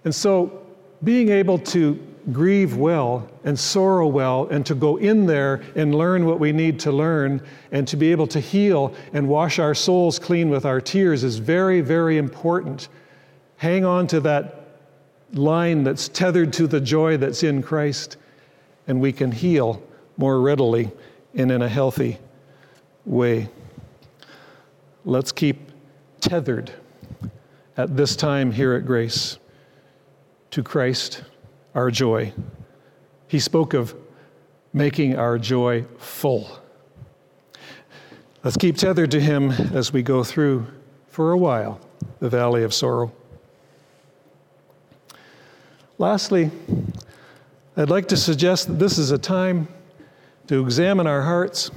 And 0.04 0.14
so, 0.14 0.63
being 1.02 1.28
able 1.28 1.58
to 1.58 2.00
grieve 2.32 2.76
well 2.76 3.28
and 3.44 3.58
sorrow 3.58 4.06
well 4.06 4.46
and 4.48 4.64
to 4.64 4.74
go 4.74 4.96
in 4.96 5.26
there 5.26 5.62
and 5.76 5.94
learn 5.94 6.24
what 6.24 6.40
we 6.40 6.52
need 6.52 6.80
to 6.80 6.90
learn 6.90 7.42
and 7.72 7.86
to 7.86 7.96
be 7.96 8.10
able 8.10 8.26
to 8.26 8.40
heal 8.40 8.94
and 9.12 9.28
wash 9.28 9.58
our 9.58 9.74
souls 9.74 10.18
clean 10.18 10.48
with 10.48 10.64
our 10.64 10.80
tears 10.80 11.22
is 11.22 11.36
very, 11.36 11.80
very 11.80 12.16
important. 12.16 12.88
Hang 13.58 13.84
on 13.84 14.06
to 14.06 14.20
that 14.20 14.60
line 15.32 15.84
that's 15.84 16.08
tethered 16.08 16.52
to 16.54 16.66
the 16.66 16.80
joy 16.80 17.16
that's 17.16 17.42
in 17.42 17.62
Christ, 17.62 18.16
and 18.86 19.00
we 19.00 19.12
can 19.12 19.30
heal 19.30 19.82
more 20.16 20.40
readily 20.40 20.90
and 21.34 21.50
in 21.50 21.62
a 21.62 21.68
healthy 21.68 22.18
way. 23.04 23.48
Let's 25.04 25.32
keep 25.32 25.70
tethered 26.20 26.72
at 27.76 27.96
this 27.96 28.16
time 28.16 28.50
here 28.52 28.74
at 28.74 28.86
Grace 28.86 29.38
to 30.54 30.62
Christ 30.62 31.24
our 31.74 31.90
joy. 31.90 32.32
He 33.26 33.40
spoke 33.40 33.74
of 33.74 33.92
making 34.72 35.16
our 35.16 35.36
joy 35.36 35.84
full. 35.98 36.60
Let's 38.44 38.56
keep 38.56 38.76
tethered 38.76 39.10
to 39.10 39.20
Him 39.20 39.50
as 39.50 39.92
we 39.92 40.04
go 40.04 40.22
through, 40.22 40.68
for 41.08 41.32
a 41.32 41.36
while, 41.36 41.80
the 42.20 42.28
valley 42.28 42.62
of 42.62 42.72
sorrow. 42.72 43.10
Lastly, 45.98 46.52
I'd 47.76 47.90
like 47.90 48.06
to 48.06 48.16
suggest 48.16 48.68
that 48.68 48.78
this 48.78 48.96
is 48.96 49.10
a 49.10 49.18
time 49.18 49.66
to 50.46 50.62
examine 50.62 51.08
our 51.08 51.22
hearts. 51.22 51.72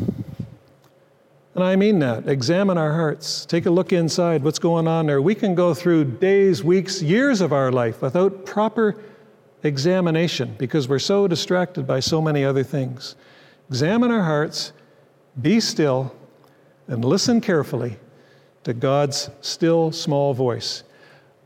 And 1.58 1.66
I 1.66 1.76
mean 1.76 1.98
that. 2.00 2.28
Examine 2.30 2.78
our 2.78 2.94
hearts. 2.94 3.44
Take 3.44 3.66
a 3.66 3.72
look 3.72 3.92
inside. 3.92 4.44
What's 4.44 4.60
going 4.60 4.88
on 4.88 5.08
there? 5.08 5.24
We 5.24 5.34
can 5.34 5.56
go 5.56 5.74
through 5.74 6.04
days, 6.04 6.64
weeks, 6.64 7.02
years 7.02 7.42
of 7.42 7.52
our 7.52 7.72
life 7.72 8.00
without 8.00 8.46
proper 8.46 8.96
examination 9.64 10.54
because 10.60 10.88
we're 10.88 11.00
so 11.00 11.28
distracted 11.28 11.88
by 11.88 12.00
so 12.00 12.22
many 12.22 12.46
other 12.46 12.62
things. 12.62 13.16
Examine 13.70 14.12
our 14.12 14.22
hearts, 14.22 14.72
be 15.42 15.60
still, 15.60 16.16
and 16.88 17.04
listen 17.04 17.42
carefully 17.42 17.98
to 18.64 18.76
God's 18.76 19.32
still 19.42 19.92
small 19.92 20.36
voice. 20.36 20.84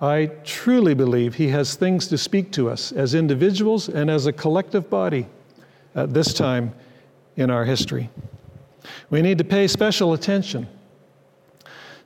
I 0.01 0.25
truly 0.43 0.93
believe 0.93 1.35
He 1.35 1.47
has 1.47 1.75
things 1.75 2.07
to 2.07 2.17
speak 2.17 2.51
to 2.51 2.69
us 2.69 2.91
as 2.91 3.15
individuals 3.15 3.87
and 3.87 4.11
as 4.11 4.25
a 4.25 4.33
collective 4.33 4.89
body 4.89 5.27
at 5.95 6.13
this 6.13 6.33
time 6.33 6.73
in 7.37 7.49
our 7.49 7.63
history. 7.63 8.09
We 9.09 9.21
need 9.21 9.37
to 9.37 9.43
pay 9.43 9.67
special 9.67 10.13
attention 10.13 10.67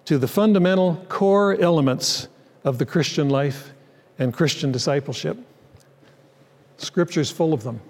to 0.05 0.17
the 0.17 0.27
fundamental 0.27 1.03
core 1.09 1.59
elements 1.59 2.27
of 2.63 2.77
the 2.77 2.85
Christian 2.85 3.29
life 3.29 3.73
and 4.19 4.33
Christian 4.33 4.71
discipleship. 4.71 5.37
Scripture's 6.77 7.31
full 7.31 7.53
of 7.53 7.63
them. 7.63 7.81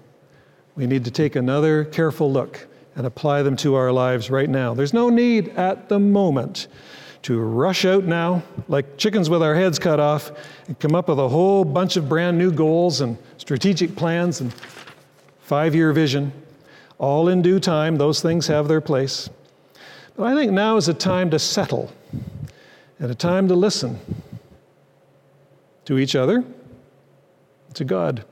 We 0.76 0.86
need 0.86 1.04
to 1.04 1.10
take 1.10 1.36
another 1.36 1.84
careful 1.84 2.30
look 2.30 2.66
and 2.94 3.06
apply 3.06 3.42
them 3.42 3.56
to 3.56 3.74
our 3.74 3.92
lives 3.92 4.30
right 4.30 4.48
now. 4.48 4.74
There's 4.74 4.94
no 4.94 5.08
need 5.08 5.50
at 5.50 5.88
the 5.88 5.98
moment 5.98 6.68
to 7.22 7.40
rush 7.40 7.84
out 7.84 8.04
now 8.04 8.42
like 8.68 8.96
chickens 8.98 9.28
with 9.28 9.42
our 9.42 9.54
heads 9.54 9.78
cut 9.78 9.98
off 9.98 10.30
and 10.68 10.78
come 10.78 10.94
up 10.94 11.08
with 11.08 11.18
a 11.18 11.28
whole 11.28 11.64
bunch 11.64 11.96
of 11.96 12.08
brand 12.08 12.38
new 12.38 12.52
goals 12.52 13.00
and 13.00 13.18
strategic 13.36 13.96
plans 13.96 14.40
and 14.40 14.54
five 15.40 15.74
year 15.74 15.92
vision. 15.92 16.32
All 16.98 17.28
in 17.28 17.42
due 17.42 17.60
time, 17.60 17.96
those 17.96 18.22
things 18.22 18.46
have 18.46 18.68
their 18.68 18.80
place. 18.80 19.28
But 20.16 20.24
I 20.24 20.34
think 20.34 20.52
now 20.52 20.76
is 20.76 20.88
a 20.88 20.94
time 20.94 21.30
to 21.30 21.38
settle 21.38 21.92
and 22.98 23.10
a 23.10 23.14
time 23.14 23.48
to 23.48 23.54
listen 23.54 23.98
to 25.84 25.98
each 25.98 26.16
other, 26.16 26.44
to 27.74 27.84
God. 27.84 28.24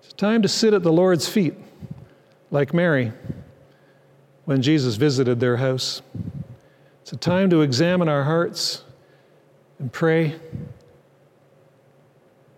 It's 0.00 0.12
a 0.12 0.16
time 0.16 0.42
to 0.42 0.48
sit 0.48 0.72
at 0.72 0.82
the 0.82 0.92
Lord's 0.92 1.28
feet, 1.28 1.54
like 2.50 2.72
Mary 2.72 3.12
when 4.44 4.62
Jesus 4.62 4.96
visited 4.96 5.38
their 5.38 5.58
house. 5.58 6.02
It's 7.02 7.12
a 7.12 7.16
time 7.16 7.50
to 7.50 7.60
examine 7.60 8.08
our 8.08 8.24
hearts 8.24 8.82
and 9.78 9.92
pray 9.92 10.36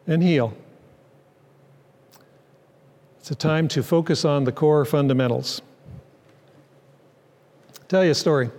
and 0.07 0.23
heal. 0.23 0.55
It's 3.25 3.31
a 3.31 3.35
time 3.35 3.69
to 3.69 3.83
focus 3.83 4.27
on 4.27 4.45
the 4.45 4.53
core 4.53 4.85
fundamentals. 4.85 5.63
Tell 7.89 8.05
you 8.05 8.11
a 8.11 8.15
story. 8.15 8.51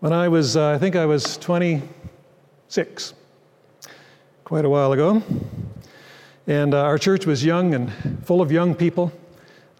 When 0.00 0.12
I 0.12 0.28
was, 0.28 0.54
uh, 0.54 0.72
I 0.72 0.78
think 0.78 0.96
I 0.96 1.06
was 1.06 1.38
26, 1.38 3.14
quite 4.44 4.66
a 4.66 4.68
while 4.68 4.92
ago, 4.92 5.22
and 6.46 6.74
uh, 6.74 6.82
our 6.82 6.98
church 6.98 7.24
was 7.24 7.42
young 7.42 7.72
and 7.72 7.90
full 8.26 8.42
of 8.42 8.52
young 8.52 8.74
people, 8.74 9.10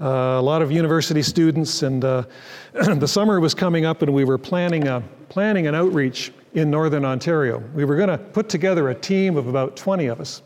uh, 0.01 0.07
a 0.07 0.41
lot 0.41 0.63
of 0.63 0.73
university 0.73 1.21
students, 1.21 1.83
and 1.83 2.07
uh, 2.07 2.23
the 2.73 3.07
summer 3.07 3.39
was 3.39 3.53
coming 3.53 3.85
up, 3.85 4.01
and 4.01 4.15
we 4.15 4.25
were 4.25 4.39
planning, 4.39 4.89
a, 4.89 5.03
planning 5.29 5.67
an 5.67 5.75
outreach 5.75 6.33
in 6.55 6.71
northern 6.71 7.05
Ontario. 7.05 7.59
We 7.75 7.85
were 7.85 7.97
going 7.97 8.09
to 8.09 8.17
put 8.17 8.49
together 8.49 8.89
a 8.89 8.95
team 8.95 9.37
of 9.37 9.47
about 9.47 9.77
20 9.77 10.07
of 10.07 10.23
us. 10.23 10.41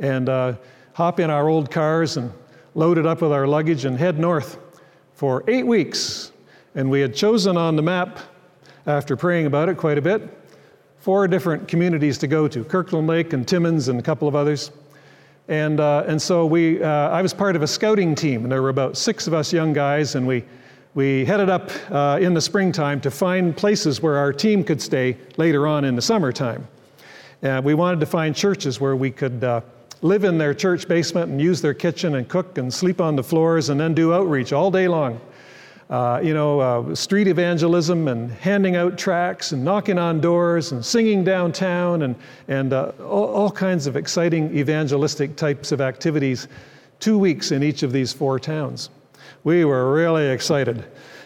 And 0.00 0.28
uh, 0.28 0.54
hop 0.92 1.20
in 1.20 1.30
our 1.30 1.48
old 1.48 1.70
cars 1.70 2.16
and 2.16 2.32
load 2.74 2.98
it 2.98 3.06
up 3.06 3.22
with 3.22 3.32
our 3.32 3.46
luggage 3.46 3.84
and 3.84 3.98
head 3.98 4.18
north 4.18 4.58
for 5.14 5.44
eight 5.48 5.66
weeks. 5.66 6.32
And 6.74 6.90
we 6.90 7.00
had 7.00 7.14
chosen 7.14 7.56
on 7.56 7.76
the 7.76 7.82
map, 7.82 8.18
after 8.86 9.16
praying 9.16 9.46
about 9.46 9.68
it 9.68 9.76
quite 9.76 9.98
a 9.98 10.02
bit, 10.02 10.22
four 10.98 11.26
different 11.28 11.68
communities 11.68 12.18
to 12.18 12.26
go 12.26 12.48
to 12.48 12.64
Kirkland 12.64 13.06
Lake 13.06 13.32
and 13.32 13.46
Timmins 13.46 13.88
and 13.88 13.98
a 13.98 14.02
couple 14.02 14.28
of 14.28 14.34
others. 14.34 14.70
And, 15.48 15.80
uh, 15.80 16.04
and 16.06 16.20
so 16.20 16.46
we, 16.46 16.82
uh, 16.82 16.88
I 16.88 17.22
was 17.22 17.34
part 17.34 17.56
of 17.56 17.62
a 17.62 17.66
scouting 17.66 18.14
team, 18.14 18.42
and 18.44 18.52
there 18.52 18.62
were 18.62 18.68
about 18.68 18.96
six 18.96 19.26
of 19.26 19.34
us 19.34 19.52
young 19.52 19.72
guys, 19.72 20.14
and 20.14 20.26
we, 20.26 20.44
we 20.94 21.24
headed 21.24 21.50
up 21.50 21.70
uh, 21.90 22.18
in 22.20 22.34
the 22.34 22.40
springtime 22.40 23.00
to 23.00 23.10
find 23.10 23.56
places 23.56 24.00
where 24.00 24.16
our 24.16 24.32
team 24.32 24.62
could 24.62 24.80
stay 24.80 25.16
later 25.36 25.66
on 25.66 25.84
in 25.84 25.96
the 25.96 26.02
summertime. 26.02 26.66
Uh, 27.42 27.60
we 27.64 27.74
wanted 27.74 27.98
to 28.00 28.06
find 28.06 28.36
churches 28.36 28.80
where 28.80 28.94
we 28.94 29.10
could 29.10 29.42
uh, 29.42 29.60
live 30.02 30.24
in 30.24 30.38
their 30.38 30.54
church 30.54 30.88
basement 30.88 31.30
and 31.30 31.40
use 31.40 31.60
their 31.60 31.74
kitchen 31.74 32.14
and 32.14 32.28
cook 32.28 32.58
and 32.58 32.72
sleep 32.72 33.00
on 33.00 33.16
the 33.16 33.22
floors 33.22 33.68
and 33.68 33.78
then 33.78 33.94
do 33.94 34.14
outreach 34.14 34.52
all 34.52 34.70
day 34.70 34.88
long. 34.88 35.20
Uh, 35.90 36.20
you 36.22 36.32
know, 36.32 36.60
uh, 36.60 36.94
street 36.94 37.26
evangelism 37.26 38.06
and 38.06 38.30
handing 38.30 38.76
out 38.76 38.96
tracts 38.96 39.50
and 39.50 39.64
knocking 39.64 39.98
on 39.98 40.20
doors 40.20 40.70
and 40.70 40.86
singing 40.86 41.24
downtown 41.24 42.02
and, 42.02 42.14
and 42.46 42.72
uh, 42.72 42.92
all, 43.00 43.26
all, 43.26 43.50
kinds 43.50 43.88
of 43.88 43.96
exciting 43.96 44.56
evangelistic 44.56 45.34
types 45.34 45.72
of 45.72 45.80
activities, 45.80 46.46
two 47.00 47.18
weeks 47.18 47.50
in 47.50 47.64
each 47.64 47.82
of 47.82 47.90
these 47.90 48.12
four 48.12 48.38
towns. 48.38 48.88
We 49.42 49.64
were 49.64 49.92
really 49.92 50.28
excited. 50.28 50.84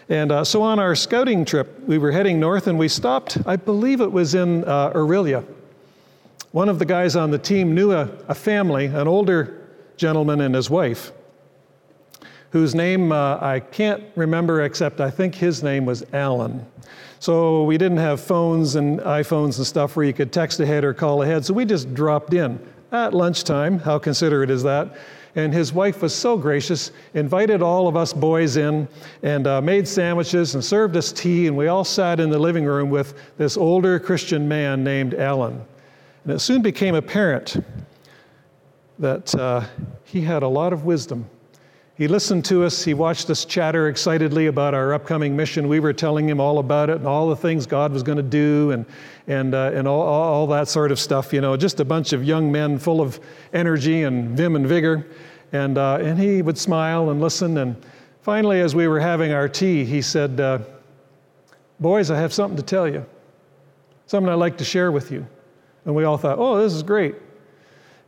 And 0.09 0.31
uh, 0.31 0.43
so 0.43 0.63
on 0.63 0.79
our 0.79 0.95
scouting 0.95 1.45
trip, 1.45 1.79
we 1.87 1.99
were 1.99 2.11
heading 2.11 2.39
north 2.39 2.65
and 2.65 2.79
we 2.79 2.87
stopped, 2.87 3.37
I 3.45 3.57
believe 3.57 4.01
it 4.01 4.11
was 4.11 4.33
in 4.33 4.63
uh, 4.63 4.93
Orillia 4.93 5.45
one 6.55 6.69
of 6.69 6.79
the 6.79 6.85
guys 6.85 7.17
on 7.17 7.31
the 7.31 7.37
team 7.37 7.75
knew 7.75 7.91
a, 7.91 8.09
a 8.29 8.33
family, 8.33 8.85
an 8.85 9.09
older 9.09 9.67
gentleman 9.97 10.39
and 10.39 10.55
his 10.55 10.69
wife, 10.69 11.11
whose 12.51 12.73
name 12.73 13.11
uh, 13.11 13.37
I 13.41 13.59
can't 13.59 14.01
remember 14.15 14.63
except 14.63 15.01
I 15.01 15.11
think 15.11 15.35
his 15.35 15.63
name 15.63 15.83
was 15.83 16.05
Alan. 16.13 16.65
So 17.19 17.65
we 17.65 17.77
didn't 17.77 17.97
have 17.97 18.21
phones 18.21 18.75
and 18.75 19.01
iPhones 19.01 19.57
and 19.57 19.67
stuff 19.67 19.97
where 19.97 20.05
you 20.05 20.13
could 20.13 20.31
text 20.31 20.61
ahead 20.61 20.85
or 20.85 20.93
call 20.93 21.23
ahead, 21.23 21.43
so 21.43 21.53
we 21.53 21.65
just 21.65 21.93
dropped 21.93 22.33
in 22.33 22.57
at 22.93 23.13
lunchtime. 23.13 23.77
How 23.77 23.99
considerate 23.99 24.49
is 24.49 24.63
that? 24.63 24.95
And 25.35 25.53
his 25.53 25.73
wife 25.73 26.01
was 26.01 26.15
so 26.15 26.37
gracious, 26.37 26.91
invited 27.15 27.61
all 27.61 27.89
of 27.89 27.97
us 27.97 28.13
boys 28.13 28.55
in 28.55 28.87
and 29.23 29.45
uh, 29.45 29.59
made 29.59 29.89
sandwiches 29.89 30.55
and 30.55 30.63
served 30.63 30.95
us 30.95 31.11
tea, 31.11 31.47
and 31.47 31.57
we 31.57 31.67
all 31.67 31.83
sat 31.83 32.21
in 32.21 32.29
the 32.29 32.39
living 32.39 32.63
room 32.63 32.89
with 32.89 33.13
this 33.37 33.57
older 33.57 33.99
Christian 33.99 34.47
man 34.47 34.85
named 34.85 35.15
Alan. 35.15 35.61
And 36.25 36.33
it 36.33 36.39
soon 36.39 36.63
became 36.63 36.95
apparent 36.95 37.63
that 38.97 39.35
uh, 39.35 39.63
he 40.03 40.21
had 40.21 40.41
a 40.41 40.47
lot 40.47 40.73
of 40.73 40.83
wisdom. 40.83 41.29
He 41.97 42.07
listened 42.07 42.43
to 42.45 42.63
us, 42.63 42.83
he 42.83 42.95
watched 42.95 43.29
us 43.29 43.45
chatter 43.45 43.87
excitedly 43.87 44.47
about 44.47 44.73
our 44.73 44.93
upcoming 44.93 45.35
mission. 45.35 45.67
We 45.67 45.79
were 45.79 45.93
telling 45.93 46.27
him 46.27 46.41
all 46.41 46.57
about 46.57 46.89
it 46.89 46.97
and 46.97 47.07
all 47.07 47.29
the 47.29 47.35
things 47.35 47.67
God 47.67 47.93
was 47.93 48.01
going 48.01 48.17
to 48.17 48.23
do 48.23 48.71
and, 48.71 48.87
and, 49.27 49.53
uh, 49.53 49.71
and 49.73 49.87
all, 49.87 50.01
all 50.01 50.47
that 50.47 50.67
sort 50.67 50.91
of 50.91 50.99
stuff. 50.99 51.31
You 51.31 51.41
know, 51.41 51.55
just 51.55 51.79
a 51.79 51.85
bunch 51.85 52.11
of 52.11 52.23
young 52.23 52.51
men 52.51 52.79
full 52.79 53.01
of 53.01 53.19
energy 53.53 54.01
and 54.01 54.35
vim 54.35 54.55
and 54.55 54.65
vigor. 54.65 55.07
And, 55.53 55.77
uh, 55.77 55.99
and 56.01 56.19
he 56.19 56.41
would 56.41 56.57
smile 56.57 57.11
and 57.11 57.21
listen. 57.21 57.59
And 57.59 57.77
finally, 58.23 58.61
as 58.61 58.73
we 58.73 58.87
were 58.87 58.99
having 58.99 59.31
our 59.31 59.47
tea, 59.47 59.85
he 59.85 60.01
said, 60.01 60.39
uh, 60.39 60.59
Boys, 61.79 62.09
I 62.09 62.17
have 62.17 62.33
something 62.33 62.57
to 62.57 62.63
tell 62.63 62.87
you, 62.87 63.05
something 64.07 64.27
I'd 64.27 64.35
like 64.35 64.57
to 64.57 64.65
share 64.65 64.91
with 64.91 65.11
you. 65.11 65.27
And 65.85 65.95
we 65.95 66.03
all 66.03 66.17
thought, 66.17 66.37
oh, 66.39 66.61
this 66.61 66.73
is 66.73 66.83
great. 66.83 67.15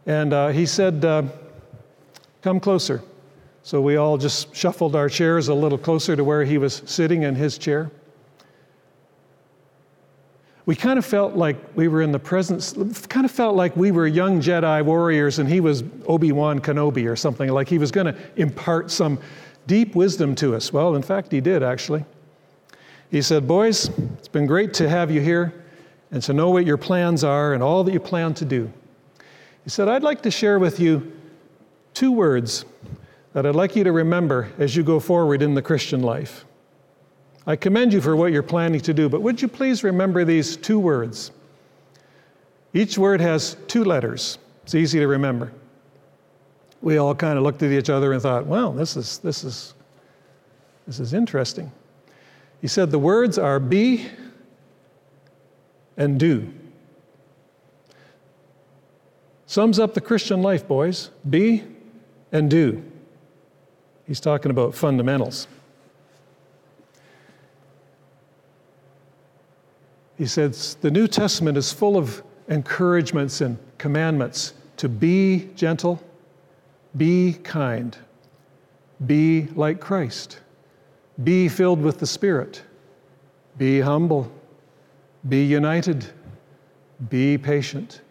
And 0.05 0.33
uh, 0.33 0.47
he 0.49 0.65
said, 0.65 1.05
uh, 1.05 1.23
come 2.41 2.59
closer. 2.59 3.01
So 3.61 3.81
we 3.81 3.97
all 3.97 4.17
just 4.17 4.55
shuffled 4.55 4.95
our 4.95 5.09
chairs 5.09 5.49
a 5.49 5.53
little 5.53 5.77
closer 5.77 6.15
to 6.15 6.23
where 6.23 6.43
he 6.43 6.57
was 6.57 6.81
sitting 6.85 7.23
in 7.23 7.35
his 7.35 7.57
chair. 7.57 7.91
We 10.65 10.75
kind 10.75 10.99
of 10.99 11.05
felt 11.05 11.35
like 11.35 11.57
we 11.75 11.87
were 11.87 12.01
in 12.01 12.11
the 12.11 12.19
presence, 12.19 12.73
kind 13.07 13.25
of 13.25 13.31
felt 13.31 13.55
like 13.55 13.75
we 13.77 13.91
were 13.91 14.07
young 14.07 14.41
Jedi 14.41 14.83
warriors 14.83 15.39
and 15.39 15.47
he 15.47 15.59
was 15.61 15.83
Obi 16.07 16.31
Wan 16.31 16.59
Kenobi 16.59 17.09
or 17.09 17.15
something, 17.15 17.49
like 17.49 17.69
he 17.69 17.77
was 17.77 17.91
going 17.91 18.07
to 18.07 18.17
impart 18.35 18.91
some 18.91 19.19
deep 19.65 19.95
wisdom 19.95 20.35
to 20.35 20.55
us. 20.55 20.73
Well, 20.73 20.95
in 20.95 21.01
fact, 21.01 21.31
he 21.31 21.41
did 21.41 21.63
actually. 21.63 22.05
He 23.11 23.21
said, 23.21 23.47
Boys, 23.47 23.89
it's 24.17 24.27
been 24.27 24.45
great 24.45 24.73
to 24.75 24.89
have 24.89 25.11
you 25.11 25.21
here 25.21 25.53
and 26.11 26.23
to 26.23 26.33
know 26.33 26.49
what 26.49 26.65
your 26.65 26.77
plans 26.77 27.23
are 27.23 27.53
and 27.53 27.61
all 27.61 27.83
that 27.83 27.91
you 27.91 27.99
plan 27.99 28.33
to 28.35 28.45
do. 28.45 28.71
He 29.63 29.69
said, 29.69 29.87
I'd 29.87 30.03
like 30.03 30.21
to 30.21 30.31
share 30.31 30.59
with 30.59 30.79
you 30.79 31.11
two 31.93 32.11
words 32.11 32.65
that 33.33 33.45
I'd 33.45 33.55
like 33.55 33.75
you 33.75 33.83
to 33.83 33.91
remember 33.91 34.51
as 34.57 34.75
you 34.75 34.83
go 34.83 34.99
forward 34.99 35.41
in 35.41 35.53
the 35.53 35.61
Christian 35.61 36.01
life. 36.01 36.45
I 37.45 37.55
commend 37.55 37.93
you 37.93 38.01
for 38.01 38.15
what 38.15 38.31
you're 38.31 38.43
planning 38.43 38.81
to 38.81 38.93
do, 38.93 39.09
but 39.09 39.21
would 39.21 39.41
you 39.41 39.47
please 39.47 39.83
remember 39.83 40.25
these 40.25 40.57
two 40.57 40.79
words? 40.79 41.31
Each 42.73 42.97
word 42.97 43.21
has 43.21 43.55
two 43.67 43.83
letters. 43.83 44.37
It's 44.63 44.75
easy 44.75 44.99
to 44.99 45.07
remember. 45.07 45.51
We 46.81 46.97
all 46.97 47.15
kind 47.15 47.37
of 47.37 47.43
looked 47.43 47.63
at 47.63 47.71
each 47.71 47.89
other 47.89 48.13
and 48.13 48.21
thought, 48.21 48.45
well, 48.45 48.71
this 48.71 48.95
is, 48.97 49.19
this 49.19 49.43
is, 49.43 49.73
this 50.85 50.99
is 50.99 51.13
interesting. 51.13 51.71
He 52.61 52.67
said 52.67 52.91
the 52.91 52.99
words 52.99 53.37
are 53.37 53.59
be 53.59 54.07
and 55.97 56.19
do. 56.19 56.53
Sums 59.47 59.79
up 59.79 59.93
the 59.93 60.01
Christian 60.01 60.41
life, 60.41 60.67
boys 60.67 61.09
be 61.27 61.63
and 62.31 62.49
do. 62.49 62.83
He's 64.05 64.19
talking 64.19 64.51
about 64.51 64.75
fundamentals. 64.75 65.47
He 70.17 70.25
says 70.25 70.75
the 70.81 70.91
New 70.91 71.07
Testament 71.07 71.57
is 71.57 71.71
full 71.71 71.97
of 71.97 72.23
encouragements 72.47 73.41
and 73.41 73.57
commandments 73.77 74.53
to 74.77 74.89
be 74.89 75.49
gentle, 75.55 76.01
be 76.95 77.33
kind, 77.43 77.97
be 79.05 79.47
like 79.55 79.79
Christ, 79.79 80.39
be 81.23 81.47
filled 81.47 81.81
with 81.81 81.99
the 81.99 82.07
Spirit, 82.07 82.63
be 83.57 83.79
humble, 83.79 84.31
be 85.29 85.43
united, 85.43 86.05
Be 87.09 87.37
patient. 87.37 88.01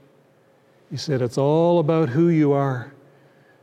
He 0.91 0.97
said, 0.97 1.23
It's 1.23 1.39
all 1.39 1.81
about 1.81 2.09
who 2.09 2.29
you 2.29 2.53
are 2.53 2.93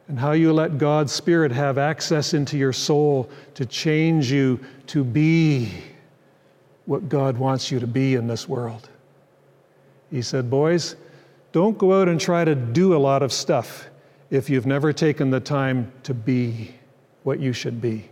and 0.07 0.19
how 0.19 0.33
you 0.33 0.51
let 0.51 0.77
God's 0.77 1.11
Spirit 1.11 1.51
have 1.51 1.77
access 1.77 2.33
into 2.33 2.57
your 2.57 2.73
soul 2.73 3.29
to 3.55 3.65
change 3.65 4.31
you 4.31 4.59
to 4.87 5.03
be 5.03 5.71
what 6.85 7.07
God 7.07 7.37
wants 7.37 7.71
you 7.71 7.79
to 7.79 7.87
be 7.87 8.15
in 8.15 8.27
this 8.27 8.47
world. 8.47 8.89
He 10.11 10.21
said, 10.21 10.49
Boys, 10.49 10.95
don't 11.53 11.77
go 11.77 12.01
out 12.01 12.09
and 12.09 12.19
try 12.19 12.43
to 12.43 12.55
do 12.55 12.95
a 12.95 12.99
lot 12.99 13.23
of 13.23 13.31
stuff 13.31 13.89
if 14.29 14.49
you've 14.49 14.65
never 14.65 14.91
taken 14.91 15.29
the 15.29 15.39
time 15.39 15.91
to 16.03 16.13
be 16.13 16.75
what 17.23 17.39
you 17.39 17.53
should 17.53 17.81
be. 17.81 18.09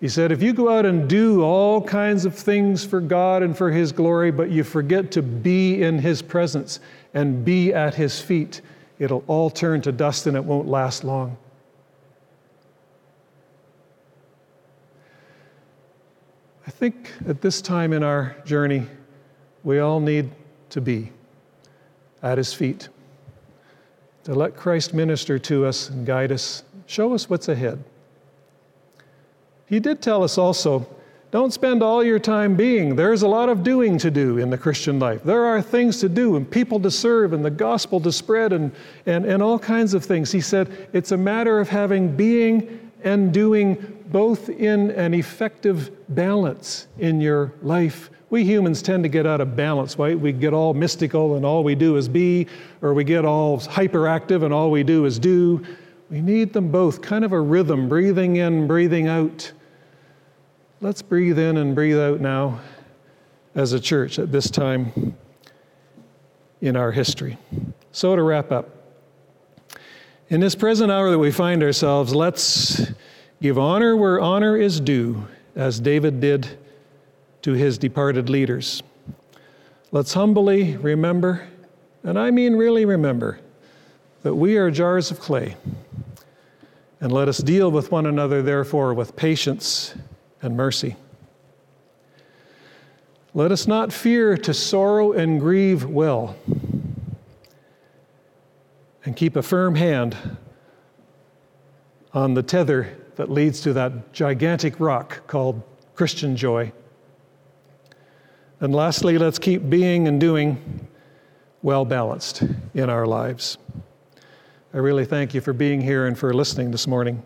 He 0.00 0.08
said, 0.08 0.30
if 0.30 0.42
you 0.42 0.52
go 0.52 0.68
out 0.68 0.86
and 0.86 1.08
do 1.08 1.42
all 1.42 1.82
kinds 1.82 2.24
of 2.24 2.34
things 2.34 2.84
for 2.84 3.00
God 3.00 3.42
and 3.42 3.56
for 3.56 3.70
His 3.70 3.90
glory, 3.90 4.30
but 4.30 4.48
you 4.48 4.62
forget 4.62 5.10
to 5.12 5.22
be 5.22 5.82
in 5.82 5.98
His 5.98 6.22
presence 6.22 6.78
and 7.14 7.44
be 7.44 7.74
at 7.74 7.94
His 7.96 8.20
feet, 8.20 8.60
it'll 9.00 9.24
all 9.26 9.50
turn 9.50 9.80
to 9.82 9.90
dust 9.90 10.28
and 10.28 10.36
it 10.36 10.44
won't 10.44 10.68
last 10.68 11.02
long. 11.02 11.36
I 16.64 16.70
think 16.70 17.12
at 17.26 17.40
this 17.40 17.60
time 17.60 17.92
in 17.92 18.04
our 18.04 18.36
journey, 18.44 18.86
we 19.64 19.80
all 19.80 19.98
need 19.98 20.30
to 20.70 20.80
be 20.80 21.10
at 22.22 22.38
His 22.38 22.54
feet, 22.54 22.88
to 24.24 24.34
let 24.34 24.54
Christ 24.54 24.94
minister 24.94 25.40
to 25.40 25.66
us 25.66 25.88
and 25.88 26.06
guide 26.06 26.30
us, 26.30 26.62
show 26.86 27.14
us 27.14 27.28
what's 27.28 27.48
ahead. 27.48 27.82
He 29.68 29.80
did 29.80 30.00
tell 30.00 30.22
us 30.22 30.38
also 30.38 30.86
don't 31.30 31.52
spend 31.52 31.82
all 31.82 32.02
your 32.02 32.18
time 32.18 32.56
being. 32.56 32.96
There's 32.96 33.20
a 33.20 33.28
lot 33.28 33.50
of 33.50 33.62
doing 33.62 33.98
to 33.98 34.10
do 34.10 34.38
in 34.38 34.48
the 34.48 34.56
Christian 34.56 34.98
life. 34.98 35.22
There 35.22 35.44
are 35.44 35.60
things 35.60 36.00
to 36.00 36.08
do 36.08 36.36
and 36.36 36.50
people 36.50 36.80
to 36.80 36.90
serve 36.90 37.34
and 37.34 37.44
the 37.44 37.50
gospel 37.50 38.00
to 38.00 38.10
spread 38.10 38.54
and, 38.54 38.72
and, 39.04 39.26
and 39.26 39.42
all 39.42 39.58
kinds 39.58 39.92
of 39.92 40.02
things. 40.02 40.32
He 40.32 40.40
said 40.40 40.88
it's 40.94 41.12
a 41.12 41.18
matter 41.18 41.60
of 41.60 41.68
having 41.68 42.16
being 42.16 42.90
and 43.04 43.32
doing 43.32 43.76
both 44.06 44.48
in 44.48 44.90
an 44.92 45.12
effective 45.12 45.90
balance 46.14 46.86
in 46.98 47.20
your 47.20 47.52
life. 47.60 48.08
We 48.30 48.44
humans 48.44 48.80
tend 48.80 49.02
to 49.02 49.10
get 49.10 49.26
out 49.26 49.42
of 49.42 49.54
balance, 49.54 49.98
right? 49.98 50.18
We 50.18 50.32
get 50.32 50.54
all 50.54 50.72
mystical 50.72 51.36
and 51.36 51.44
all 51.44 51.62
we 51.62 51.74
do 51.74 51.96
is 51.96 52.08
be, 52.08 52.46
or 52.80 52.94
we 52.94 53.04
get 53.04 53.26
all 53.26 53.58
hyperactive 53.58 54.42
and 54.44 54.54
all 54.54 54.70
we 54.70 54.82
do 54.82 55.04
is 55.04 55.18
do. 55.18 55.62
We 56.08 56.22
need 56.22 56.54
them 56.54 56.70
both, 56.70 57.02
kind 57.02 57.22
of 57.22 57.32
a 57.32 57.40
rhythm, 57.40 57.86
breathing 57.86 58.36
in, 58.36 58.66
breathing 58.66 59.08
out. 59.08 59.52
Let's 60.80 61.02
breathe 61.02 61.40
in 61.40 61.56
and 61.56 61.74
breathe 61.74 61.98
out 61.98 62.20
now 62.20 62.60
as 63.56 63.72
a 63.72 63.80
church 63.80 64.20
at 64.20 64.30
this 64.30 64.48
time 64.48 65.16
in 66.60 66.76
our 66.76 66.92
history. 66.92 67.36
So, 67.90 68.14
to 68.14 68.22
wrap 68.22 68.52
up, 68.52 68.70
in 70.28 70.38
this 70.38 70.54
present 70.54 70.92
hour 70.92 71.10
that 71.10 71.18
we 71.18 71.32
find 71.32 71.64
ourselves, 71.64 72.14
let's 72.14 72.92
give 73.42 73.58
honor 73.58 73.96
where 73.96 74.20
honor 74.20 74.56
is 74.56 74.78
due, 74.78 75.26
as 75.56 75.80
David 75.80 76.20
did 76.20 76.46
to 77.42 77.54
his 77.54 77.76
departed 77.76 78.28
leaders. 78.28 78.80
Let's 79.90 80.12
humbly 80.14 80.76
remember, 80.76 81.48
and 82.04 82.16
I 82.16 82.30
mean 82.30 82.54
really 82.54 82.84
remember, 82.84 83.40
that 84.22 84.36
we 84.36 84.56
are 84.56 84.70
jars 84.70 85.10
of 85.10 85.18
clay. 85.18 85.56
And 87.00 87.10
let 87.10 87.26
us 87.26 87.38
deal 87.38 87.68
with 87.68 87.90
one 87.90 88.06
another, 88.06 88.42
therefore, 88.42 88.94
with 88.94 89.16
patience 89.16 89.96
and 90.42 90.56
mercy. 90.56 90.96
Let 93.34 93.52
us 93.52 93.66
not 93.66 93.92
fear 93.92 94.36
to 94.38 94.54
sorrow 94.54 95.12
and 95.12 95.38
grieve 95.38 95.84
well, 95.84 96.36
and 99.04 99.16
keep 99.16 99.36
a 99.36 99.42
firm 99.42 99.74
hand 99.74 100.16
on 102.12 102.34
the 102.34 102.42
tether 102.42 102.96
that 103.16 103.30
leads 103.30 103.60
to 103.60 103.72
that 103.74 104.12
gigantic 104.12 104.80
rock 104.80 105.26
called 105.26 105.62
Christian 105.94 106.36
joy. 106.36 106.72
And 108.60 108.74
lastly, 108.74 109.18
let's 109.18 109.38
keep 109.38 109.68
being 109.68 110.08
and 110.08 110.20
doing 110.20 110.88
well 111.62 111.84
balanced 111.84 112.42
in 112.74 112.88
our 112.90 113.06
lives. 113.06 113.58
I 114.72 114.78
really 114.78 115.04
thank 115.04 115.34
you 115.34 115.40
for 115.40 115.52
being 115.52 115.80
here 115.80 116.06
and 116.06 116.18
for 116.18 116.32
listening 116.32 116.70
this 116.70 116.86
morning. 116.86 117.22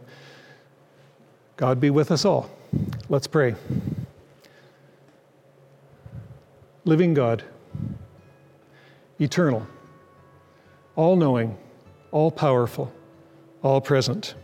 God 1.56 1.80
be 1.80 1.90
with 1.90 2.10
us 2.10 2.24
all. 2.24 2.50
Let's 3.08 3.26
pray. 3.26 3.54
Living 6.84 7.14
God, 7.14 7.44
eternal, 9.20 9.66
all 10.96 11.16
knowing, 11.16 11.56
all 12.10 12.30
powerful, 12.30 12.92
all 13.62 13.80
present, 13.80 14.34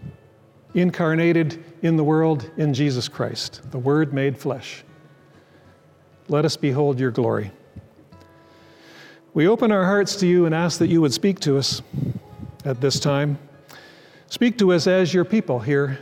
incarnated 0.75 1.65
in 1.83 1.97
the 1.97 2.05
world 2.05 2.51
in 2.57 2.75
Jesus 2.75 3.09
Christ, 3.09 3.63
the 3.71 3.79
Word 3.79 4.13
made 4.13 4.39
flesh. 4.39 4.85
Let 6.29 6.45
us 6.45 6.57
behold 6.57 7.01
your 7.01 7.11
glory. 7.11 7.51
We 9.35 9.49
open 9.49 9.73
our 9.73 9.85
hearts 9.85 10.17
to 10.17 10.27
you 10.27 10.47
and 10.47 10.55
ask 10.55 10.79
that 10.79 10.89
you 10.89 11.01
would 11.01 11.13
speak 11.13 11.41
to 11.41 11.59
us 11.59 11.81
at 12.65 12.81
this 12.81 13.01
time. 13.01 13.39
Speak 14.29 14.59
to 14.59 14.73
us 14.73 14.87
as 14.87 15.15
your 15.15 15.25
people 15.25 15.59
here 15.59 15.99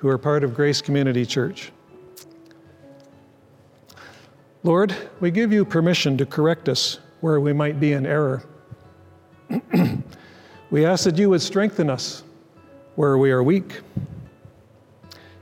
who 0.00 0.08
are 0.08 0.16
part 0.16 0.42
of 0.42 0.54
Grace 0.54 0.80
Community 0.80 1.26
Church. 1.26 1.72
Lord, 4.62 4.94
we 5.20 5.30
give 5.30 5.52
you 5.52 5.62
permission 5.62 6.16
to 6.16 6.24
correct 6.24 6.70
us 6.70 7.00
where 7.20 7.38
we 7.38 7.52
might 7.52 7.78
be 7.78 7.92
in 7.92 8.06
error. 8.06 8.42
we 10.70 10.86
ask 10.86 11.04
that 11.04 11.18
you 11.18 11.28
would 11.28 11.42
strengthen 11.42 11.90
us 11.90 12.24
where 12.94 13.18
we 13.18 13.30
are 13.30 13.42
weak. 13.42 13.80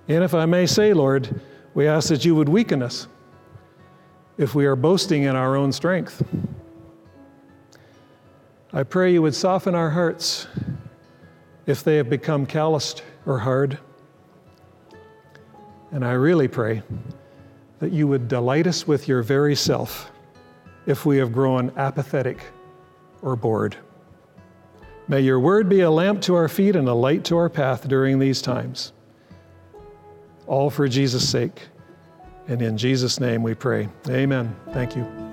And 0.08 0.24
if 0.24 0.34
I 0.34 0.44
may 0.44 0.66
say, 0.66 0.92
Lord, 0.92 1.40
we 1.74 1.86
ask 1.86 2.08
that 2.08 2.24
you 2.24 2.34
would 2.34 2.48
weaken 2.48 2.82
us 2.82 3.06
if 4.38 4.56
we 4.56 4.66
are 4.66 4.74
boasting 4.74 5.22
in 5.22 5.36
our 5.36 5.54
own 5.54 5.70
strength. 5.70 6.20
I 8.72 8.82
pray 8.82 9.12
you 9.12 9.22
would 9.22 9.36
soften 9.36 9.76
our 9.76 9.90
hearts 9.90 10.48
if 11.66 11.84
they 11.84 11.96
have 11.96 12.10
become 12.10 12.44
calloused 12.44 13.04
or 13.24 13.38
hard. 13.38 13.78
And 15.92 16.04
I 16.04 16.12
really 16.12 16.48
pray 16.48 16.82
that 17.78 17.92
you 17.92 18.06
would 18.06 18.28
delight 18.28 18.66
us 18.66 18.86
with 18.86 19.08
your 19.08 19.22
very 19.22 19.54
self 19.54 20.10
if 20.86 21.06
we 21.06 21.18
have 21.18 21.32
grown 21.32 21.72
apathetic 21.76 22.42
or 23.22 23.36
bored. 23.36 23.76
May 25.06 25.20
your 25.20 25.40
word 25.40 25.68
be 25.68 25.80
a 25.80 25.90
lamp 25.90 26.20
to 26.22 26.34
our 26.34 26.48
feet 26.48 26.76
and 26.76 26.88
a 26.88 26.94
light 26.94 27.24
to 27.24 27.36
our 27.36 27.48
path 27.48 27.88
during 27.88 28.18
these 28.18 28.42
times. 28.42 28.92
All 30.46 30.70
for 30.70 30.86
Jesus' 30.88 31.28
sake. 31.28 31.62
And 32.46 32.62
in 32.62 32.76
Jesus' 32.76 33.20
name 33.20 33.42
we 33.42 33.54
pray. 33.54 33.88
Amen. 34.08 34.54
Thank 34.72 34.96
you. 34.96 35.27